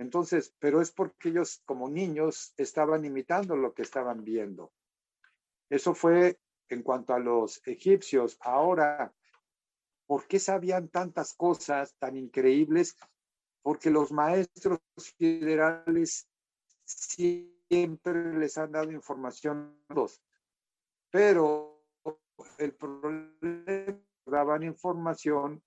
[0.00, 4.72] Entonces, pero es porque ellos como niños estaban imitando lo que estaban viendo.
[5.68, 6.40] Eso fue
[6.70, 8.38] en cuanto a los egipcios.
[8.40, 9.12] Ahora,
[10.06, 12.96] ¿por qué sabían tantas cosas tan increíbles?
[13.60, 14.80] Porque los maestros
[15.18, 16.26] federales
[16.86, 19.76] siempre les han dado información
[21.10, 21.84] pero
[22.56, 25.62] el problema daban información,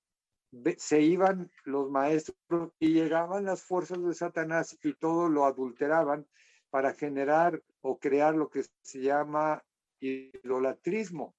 [0.78, 6.28] se iban los maestros y llegaban las fuerzas de Satanás y todo lo adulteraban
[6.70, 9.64] para generar o crear lo que se llama
[10.00, 11.36] idolatrismo.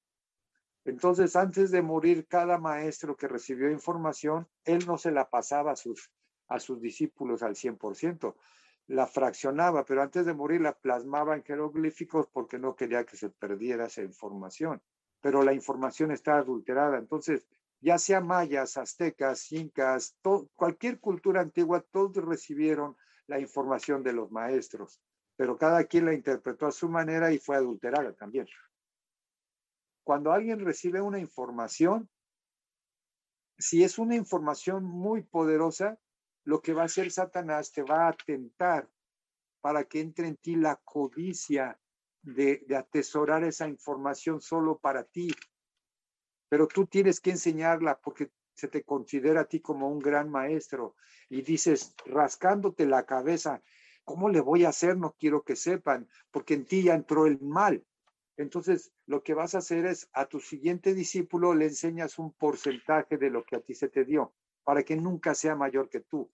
[0.85, 5.77] Entonces, antes de morir, cada maestro que recibió información, él no se la pasaba a
[5.77, 6.11] sus,
[6.49, 8.35] a sus discípulos al 100%,
[8.89, 13.31] la fraccionaba, pero antes de morir la plasmaba en jeroglíficos porque no quería que se
[13.31, 14.83] perdiera esa información.
[15.23, 16.99] Pero la información está adulterada.
[16.99, 17.47] Entonces,
[17.85, 20.17] ya sea mayas, aztecas, incas,
[20.55, 25.03] cualquier cultura antigua, todos recibieron la información de los maestros,
[25.37, 28.47] pero cada quien la interpretó a su manera y fue adulterada también.
[30.03, 32.09] Cuando alguien recibe una información,
[33.59, 35.99] si es una información muy poderosa,
[36.45, 38.89] lo que va a hacer Satanás te va a tentar
[39.61, 41.79] para que entre en ti la codicia
[42.23, 45.29] de, atesorar esa información solo para ti.
[46.55, 50.95] Pero tú tienes que enseñarla porque se te considera a ti como un gran maestro
[51.29, 53.61] y dices, rascándote la cabeza,
[54.05, 54.97] ¿cómo le voy a hacer?
[54.97, 57.85] No quiero que sepan, porque en ti ya entró el mal.
[58.37, 63.19] Entonces, lo que vas a hacer es a tu siguiente discípulo le enseñas un porcentaje
[63.19, 64.33] de lo que a ti se te dio
[64.63, 66.31] para que nunca sea mayor que tú.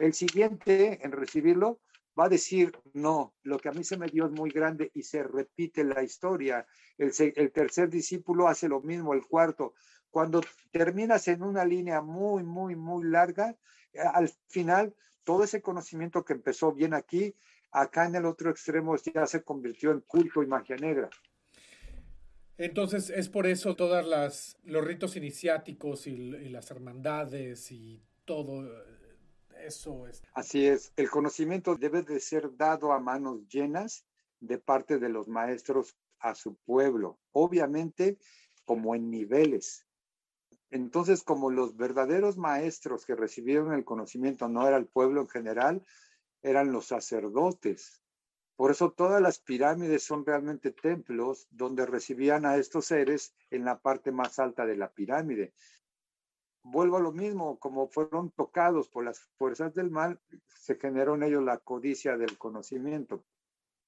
[0.00, 1.78] El siguiente en recibirlo
[2.18, 5.02] va a decir, no, lo que a mí se me dio es muy grande y
[5.02, 6.66] se repite la historia.
[6.96, 9.74] El, el tercer discípulo hace lo mismo, el cuarto.
[10.10, 10.40] Cuando
[10.70, 13.56] terminas en una línea muy, muy, muy larga,
[13.92, 14.94] eh, al final
[15.24, 17.34] todo ese conocimiento que empezó bien aquí,
[17.70, 21.10] acá en el otro extremo ya se convirtió en culto y magia negra.
[22.56, 26.16] Entonces es por eso todas las los ritos iniciáticos y,
[26.48, 28.68] las hermandades y todo
[29.60, 30.22] eso es.
[30.34, 34.04] Así es, el conocimiento debe de ser dado a manos llenas
[34.40, 38.18] de parte de los maestros a su pueblo, obviamente
[38.64, 39.86] como en niveles.
[40.70, 45.84] Entonces, como los verdaderos maestros que recibieron el conocimiento no era el pueblo en general,
[46.42, 48.02] eran los sacerdotes,
[48.58, 53.78] por eso todas las pirámides son realmente templos donde recibían a estos seres en la
[53.78, 55.52] parte más alta de la pirámide.
[56.62, 61.22] Vuelvo a lo mismo, como fueron tocados por las fuerzas del mal, se generó en
[61.22, 63.24] ellos la codicia del conocimiento.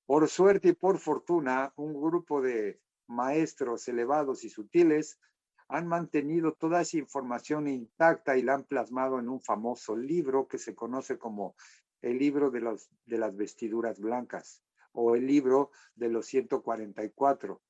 [0.07, 5.18] Por suerte y por fortuna, un grupo de maestros elevados y sutiles
[5.68, 10.59] han mantenido toda esa información intacta y la han plasmado en un famoso libro que
[10.59, 11.55] se conoce como
[12.03, 17.61] el libro de, los, de las vestiduras blancas, o el libro de los 144,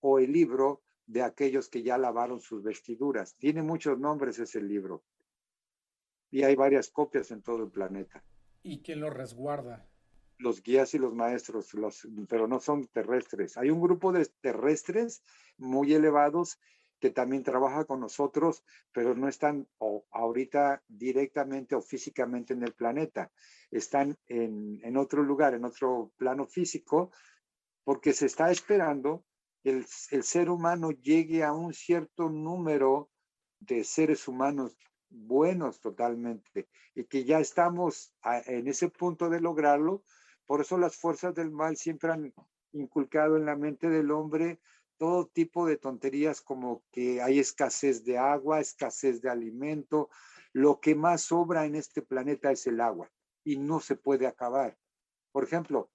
[0.00, 3.34] o el libro de aquellos que ya lavaron sus vestiduras.
[3.36, 5.02] Tiene muchos nombres ese libro.
[6.30, 8.22] Y hay varias copias en todo el planeta.
[8.62, 9.88] ¿Y quién lo resguarda?
[10.36, 13.56] Los guías y los maestros, los, pero no son terrestres.
[13.56, 15.22] Hay un grupo de terrestres
[15.56, 16.60] muy elevados
[17.00, 19.66] que también trabaja con nosotros, pero no están
[20.10, 23.32] ahorita directamente o físicamente en el planeta.
[23.70, 27.12] Están en, en otro lugar, en otro plano físico,
[27.84, 29.24] porque se está esperando
[29.64, 33.10] el, el ser humano llegue a un cierto número
[33.60, 34.76] de seres humanos
[35.10, 38.12] buenos totalmente y que ya estamos
[38.46, 40.02] en ese punto de lograrlo.
[40.46, 42.34] Por eso las fuerzas del mal siempre han
[42.72, 44.60] inculcado en la mente del hombre
[44.98, 50.10] todo tipo de tonterías como que hay escasez de agua, escasez de alimento.
[50.52, 53.10] Lo que más sobra en este planeta es el agua
[53.44, 54.76] y no se puede acabar.
[55.30, 55.90] Por ejemplo,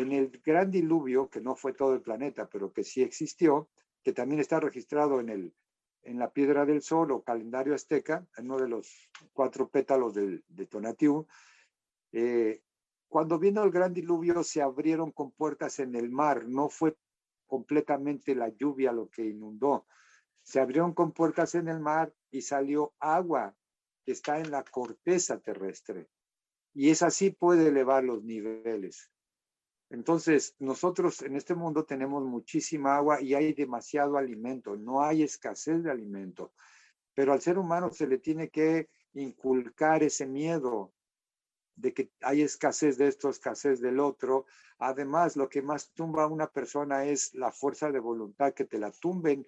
[0.00, 3.68] en el gran diluvio, que no fue todo el planeta, pero que sí existió,
[4.02, 5.54] que también está registrado en, el,
[6.02, 10.44] en la Piedra del Sol o calendario azteca, en uno de los cuatro pétalos del,
[10.48, 11.26] de Tonatiuh,
[12.12, 12.62] eh,
[13.08, 16.96] cuando vino el gran diluvio se abrieron compuertas en el mar, no fue
[17.46, 19.86] completamente la lluvia lo que inundó.
[20.42, 23.56] Se abrieron compuertas en el mar y salió agua
[24.04, 26.08] que está en la corteza terrestre.
[26.72, 29.10] Y es así puede elevar los niveles.
[29.90, 35.82] Entonces, nosotros en este mundo tenemos muchísima agua y hay demasiado alimento, no hay escasez
[35.82, 36.52] de alimento.
[37.14, 40.92] pero al ser humano se le tiene que inculcar ese miedo
[41.74, 44.46] de que hay escasez de esto, escasez del otro.
[44.78, 48.78] Además, lo que más tumba a una persona es la fuerza de voluntad, que te
[48.78, 49.44] la tumben.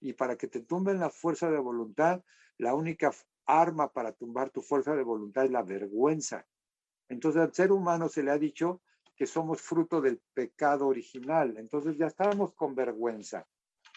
[0.00, 2.22] Y para que te tumben la fuerza de voluntad,
[2.58, 3.12] la única
[3.44, 6.46] arma para tumbar tu fuerza de voluntad es la vergüenza.
[7.08, 8.80] Entonces al ser humano se le ha dicho
[9.20, 11.58] que somos fruto del pecado original.
[11.58, 13.46] Entonces ya estamos con vergüenza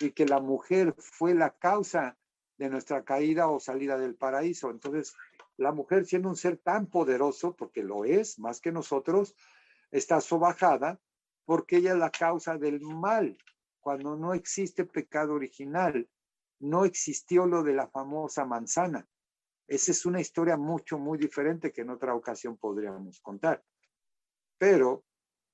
[0.01, 2.17] y que la mujer fue la causa
[2.57, 4.69] de nuestra caída o salida del paraíso.
[4.69, 5.15] Entonces,
[5.55, 9.33] la mujer siendo un ser tan poderoso, porque lo es más que nosotros,
[9.91, 10.99] está sobajada
[11.45, 13.37] porque ella es la causa del mal.
[13.79, 16.09] Cuando no existe pecado original,
[16.59, 19.07] no existió lo de la famosa manzana.
[19.69, 23.63] Esa es una historia mucho, muy diferente que en otra ocasión podríamos contar.
[24.57, 25.05] Pero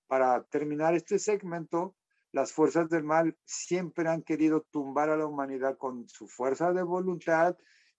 [0.10, 1.96] para terminar este segmento,
[2.32, 6.82] las fuerzas del mal siempre han querido tumbar a la humanidad con su fuerza de
[6.82, 7.56] voluntad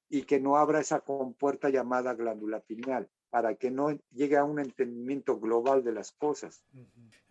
[0.09, 4.59] y que no abra esa compuerta llamada glándula pineal, para que no llegue a un
[4.59, 6.65] entendimiento global de las cosas.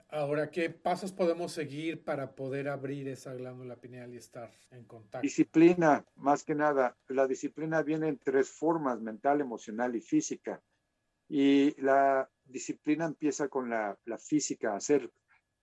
[0.07, 5.21] Ahora, ¿qué pasos podemos seguir para poder abrir esa glándula pineal y estar en contacto?
[5.21, 6.97] Disciplina, más que nada.
[7.09, 10.63] La disciplina viene en tres formas, mental, emocional y física.
[11.27, 15.11] Y la disciplina empieza con la, física, hacer,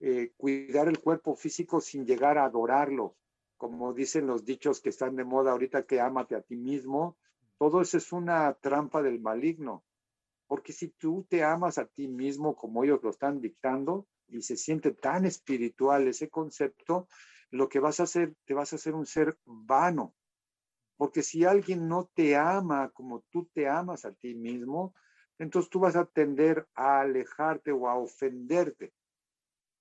[0.00, 3.16] eh, cuidar el cuerpo físico sin llegar a adorarlo.
[3.56, 7.16] Como dicen los dichos que están de moda ahorita, que ámate a ti mismo.
[7.58, 9.84] Todo eso es una trampa del maligno.
[10.46, 14.56] Porque si tú te amas a ti mismo como ellos lo están dictando, y se
[14.56, 17.08] siente tan espiritual ese concepto,
[17.50, 20.14] lo que vas a hacer, te vas a hacer un ser vano.
[20.96, 24.94] Porque si alguien no te ama como tú te amas a ti mismo,
[25.38, 28.92] entonces tú vas a tender a alejarte o a ofenderte.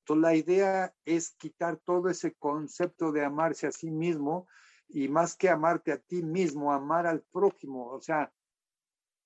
[0.02, 4.48] Entonces la idea es quitar todo ese concepto de amarse a sí mismo
[4.88, 7.88] y más que amarte a ti mismo, amar al prójimo.
[7.88, 8.32] O sea,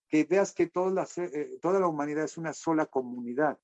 [0.07, 3.59] que veas que toda la, eh, toda la humanidad es una sola comunidad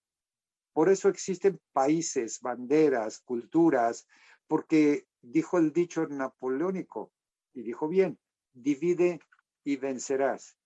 [0.75, 4.05] por eso existen países, banderas, culturas,
[4.45, 7.13] porque dijo el dicho napoleónico,
[7.53, 8.19] y dijo bien,
[8.51, 9.21] divide
[9.63, 10.57] y vencerás.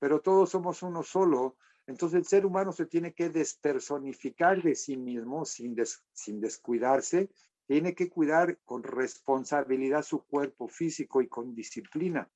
[0.00, 4.96] Pero todos somos uno solo, entonces el ser humano se tiene que despersonificar de sí
[4.96, 5.76] mismo sin,
[6.12, 7.30] sin descuidarse,
[7.66, 12.28] tiene que cuidar con responsabilidad su cuerpo físico y con disciplina,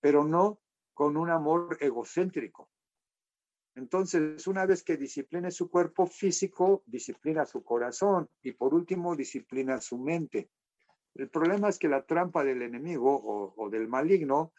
[0.00, 0.60] pero no
[0.92, 2.68] con un amor egocéntrico.
[3.76, 9.80] Entonces, una vez que discipline su cuerpo físico, disciplina su corazón y por último, disciplina
[9.80, 10.50] su mente.
[11.14, 14.52] El problema es que la trampa del enemigo o, del maligno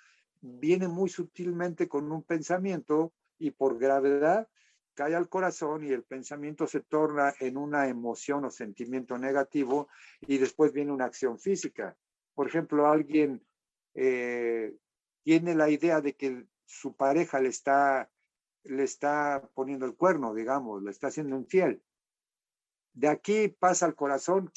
[0.45, 4.47] viene muy sutilmente con un pensamiento y por gravedad
[4.93, 9.89] cae al corazón y el pensamiento se torna en una emoción o sentimiento negativo
[10.21, 11.97] y después viene una acción física.
[12.33, 13.45] Por ejemplo, alguien
[13.93, 14.73] eh,
[15.23, 18.09] tiene la idea de que su pareja le está
[18.63, 21.83] le está poniendo el cuerno, digamos, le está haciendo infiel.
[22.93, 24.51] De aquí pasa al corazón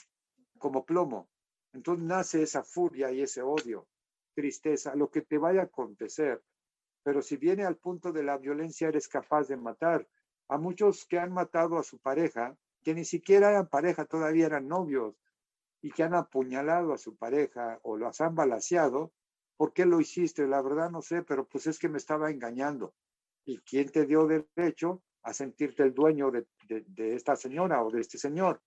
[0.59, 1.29] como plomo.
[1.73, 3.87] Entonces nace esa furia y ese odio,
[4.39, 6.41] tristeza, lo que te vaya a acontecer.
[7.03, 10.07] Pero si viene al punto de la violencia, eres capaz de matar.
[10.49, 14.69] A muchos que han matado a su pareja, que ni siquiera eran pareja, todavía eran
[14.69, 15.17] novios,
[15.83, 19.13] y que han apuñalado a su pareja o los han balaseado,
[19.57, 20.47] ¿por qué lo hiciste?
[20.47, 22.95] La verdad no sé, pero pues es que me estaba engañando.
[23.45, 26.47] ¿Y quién te dio derecho a sentirte el dueño de,
[27.17, 28.63] esta señora o de este señor?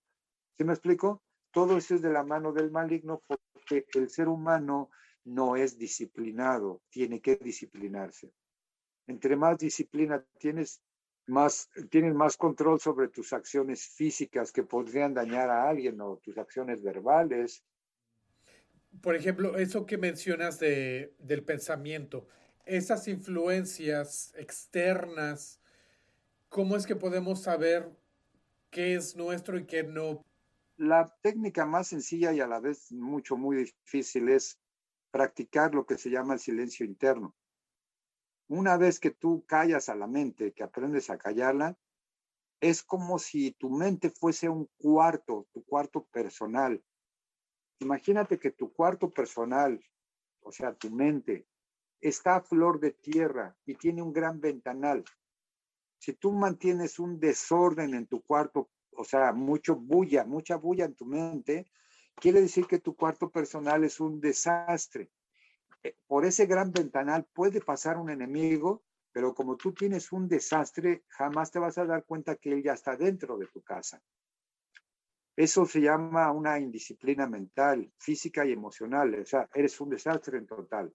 [0.57, 1.23] ¿Sí me explico?
[1.49, 4.89] Todo eso es de la mano del maligno porque el ser humano
[5.23, 8.33] no es disciplinado, tiene que disciplinarse.
[9.07, 10.81] Entre más disciplina tienes,
[11.27, 16.37] más, tienes más control sobre tus acciones físicas que podrían dañar a alguien o tus
[16.37, 17.63] acciones verbales.
[19.01, 22.27] Por ejemplo, eso que mencionas de, del pensamiento,
[22.65, 25.61] esas influencias externas,
[26.49, 27.89] ¿cómo es que podemos saber
[28.69, 30.25] qué es nuestro y qué no?
[30.77, 34.60] La técnica más sencilla y a la vez mucho, muy difícil es
[35.11, 37.35] practicar lo que se llama el silencio interno.
[38.47, 41.77] Una vez que tú callas a la mente, que aprendes a callarla,
[42.59, 46.83] es como si tu mente fuese un cuarto, tu cuarto personal.
[47.79, 49.83] Imagínate que tu cuarto personal,
[50.41, 51.47] o sea, tu mente,
[51.99, 55.03] está a flor de tierra y tiene un gran ventanal.
[55.97, 60.95] Si tú mantienes un desorden en tu cuarto, o sea, mucho bulla, mucha bulla en
[60.95, 61.71] tu mente,
[62.21, 65.09] quiere decir que tu cuarto personal es un desastre.
[65.83, 71.03] Eh, por ese gran ventanal puede pasar un enemigo, pero como tú tienes un desastre,
[71.07, 74.01] jamás te vas a dar cuenta que él ya está dentro de tu casa.
[75.35, 79.15] Eso se llama una indisciplina mental, física y emocional.
[79.15, 80.93] O sea, eres un desastre en total.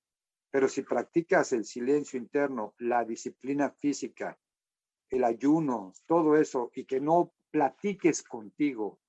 [0.51, 4.39] Pero si practicas el silencio interno, la disciplina física,
[5.11, 9.01] el ayuno, todo eso, y que no platiques contigo,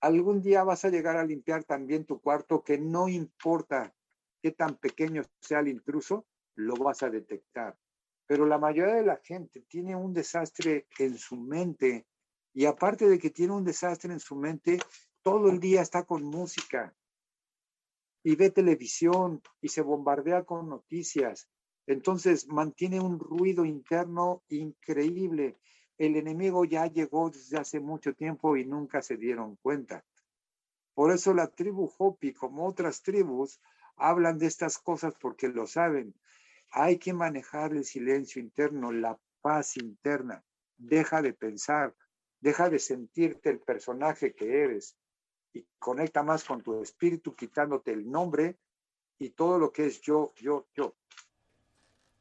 [0.00, 3.94] algún día vas a llegar a limpiar también tu cuarto, que no importa
[4.42, 7.76] qué tan pequeño sea el intruso, lo vas a detectar.
[8.26, 12.06] Pero la mayoría de la gente tiene un desastre en su mente
[12.52, 14.78] y aparte de que tiene un desastre en su mente,
[15.22, 16.94] todo el día está con música
[18.22, 21.48] y ve televisión y se bombardea con noticias.
[21.86, 25.56] Entonces mantiene un ruido interno increíble.
[25.98, 30.04] El enemigo ya llegó desde hace mucho tiempo y nunca se dieron cuenta.
[30.94, 33.60] Por eso la tribu Hopi, como otras tribus,
[33.96, 36.14] hablan de estas cosas porque lo saben.
[36.70, 40.44] Hay que manejar el silencio interno, la paz interna.
[40.76, 41.94] Deja de pensar,
[42.40, 44.96] deja de sentirte el personaje que eres
[45.52, 48.56] y conecta más con tu espíritu, quitándote el nombre
[49.18, 50.94] y todo lo que es yo, yo, yo.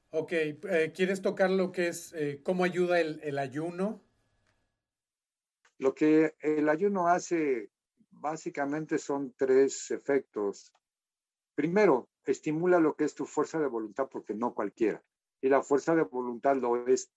[0.10, 4.02] Ok, eh, ¿quieres tocar lo que es eh, cómo ayuda el, el ayuno?
[5.78, 7.72] Lo que el ayuno hace
[8.10, 10.74] básicamente son tres efectos.
[11.56, 15.04] Primero, estimula lo que es tu fuerza de voluntad porque no cualquiera.
[15.42, 17.12] Y la fuerza de voluntad lo es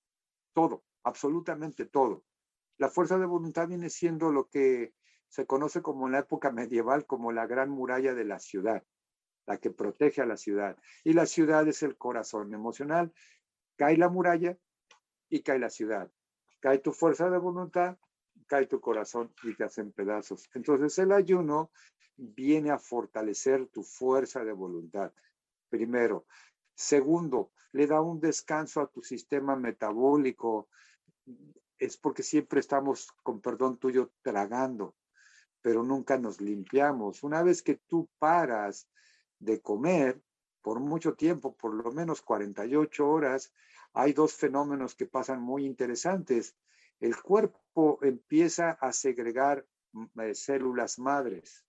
[0.53, 2.24] todo, absolutamente todo.
[2.76, 4.95] La fuerza de voluntad viene siendo lo que
[5.28, 8.84] se conoce como en la época medieval como la gran muralla de la ciudad,
[9.47, 10.76] la que protege a la ciudad.
[11.05, 13.12] Y la ciudad es el corazón emocional.
[13.76, 14.57] Cae la muralla
[15.28, 16.11] y cae la ciudad.
[16.61, 17.97] Cae tu fuerza de voluntad,
[18.47, 20.49] cae tu corazón y te hacen pedazos.
[20.55, 21.70] Entonces el ayuno
[22.16, 25.12] viene a fortalecer tu fuerza de voluntad.
[25.68, 26.26] Primero.
[26.74, 30.68] Segundo, le da un descanso a tu sistema metabólico.
[31.78, 34.95] Es porque siempre estamos, con perdón tuyo, tragando
[35.62, 37.22] pero nunca nos limpiamos.
[37.22, 38.88] Una vez que tú paras
[39.41, 40.22] de comer
[40.62, 43.53] por mucho tiempo, por lo menos 48 horas,
[43.93, 46.57] hay dos fenómenos que pasan muy interesantes.
[47.01, 51.64] El cuerpo empieza a segregar mm, eh, células madres.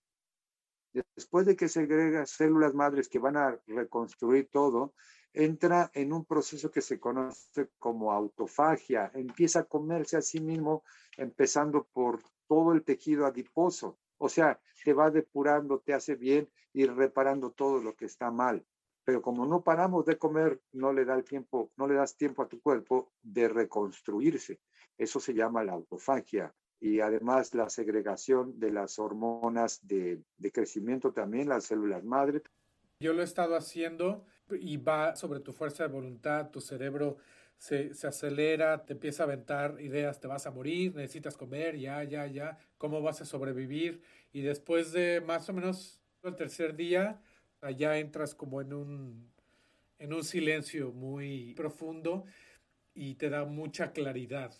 [1.16, 4.92] Después de que segrega células madres que van a reconstruir todo,
[5.32, 9.10] entra en un proceso que se conoce como autofagia.
[9.14, 10.84] Empieza a comerse a sí mismo,
[11.16, 13.98] empezando por todo el tejido adiposo.
[14.24, 18.64] O sea, te va depurando, te hace bien y reparando todo lo que está mal.
[19.04, 22.40] Pero como no paramos de comer, no le da el tiempo, no le das tiempo
[22.40, 24.60] a tu cuerpo de reconstruirse.
[24.96, 26.54] Eso se llama la autofagia.
[26.78, 32.42] Y además la segregación de las hormonas de, de crecimiento también, las células madre.
[33.00, 37.16] Yo lo he estado haciendo y va sobre tu fuerza de voluntad, tu cerebro
[37.62, 42.26] se, acelera, te empieza a aventar ideas, te vas a morir, necesitas comer, ya, ya,
[42.26, 44.02] ya, cómo vas a sobrevivir.
[44.32, 47.22] Y después de más o menos el tercer día,
[47.60, 49.32] allá entras como en un,
[50.00, 52.24] en un silencio muy profundo
[52.94, 54.52] y te da mucha claridad.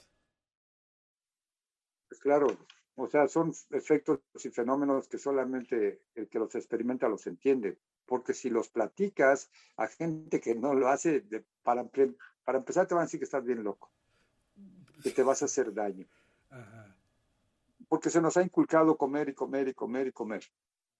[2.08, 2.46] Pues claro,
[2.94, 8.32] o sea, son efectos y fenómenos que solamente el que los experimenta los entiende, porque
[8.32, 11.88] si los platicas a gente que no lo hace, de, para,
[12.44, 13.90] para empezar, te van a decir que estás bien loco,
[15.02, 16.06] que te vas a hacer daño.
[17.88, 20.42] Porque se nos ha inculcado comer y comer y comer y comer.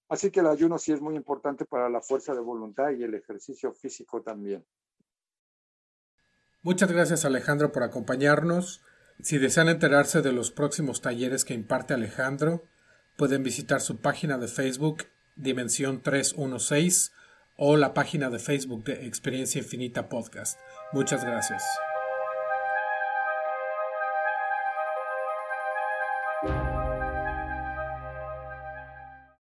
[0.08, 3.14] Así que el ayuno sí es muy importante para la fuerza de voluntad y el
[3.14, 4.64] ejercicio físico también.
[6.62, 8.82] Muchas gracias Alejandro por acompañarnos.
[9.20, 12.62] Si desean enterarse de los próximos talleres que imparte Alejandro,
[13.16, 17.12] pueden visitar su página de Facebook Dimensión 316
[17.56, 20.58] o la página de Facebook de Experiencia Infinita Podcast.
[20.92, 21.62] Muchas gracias.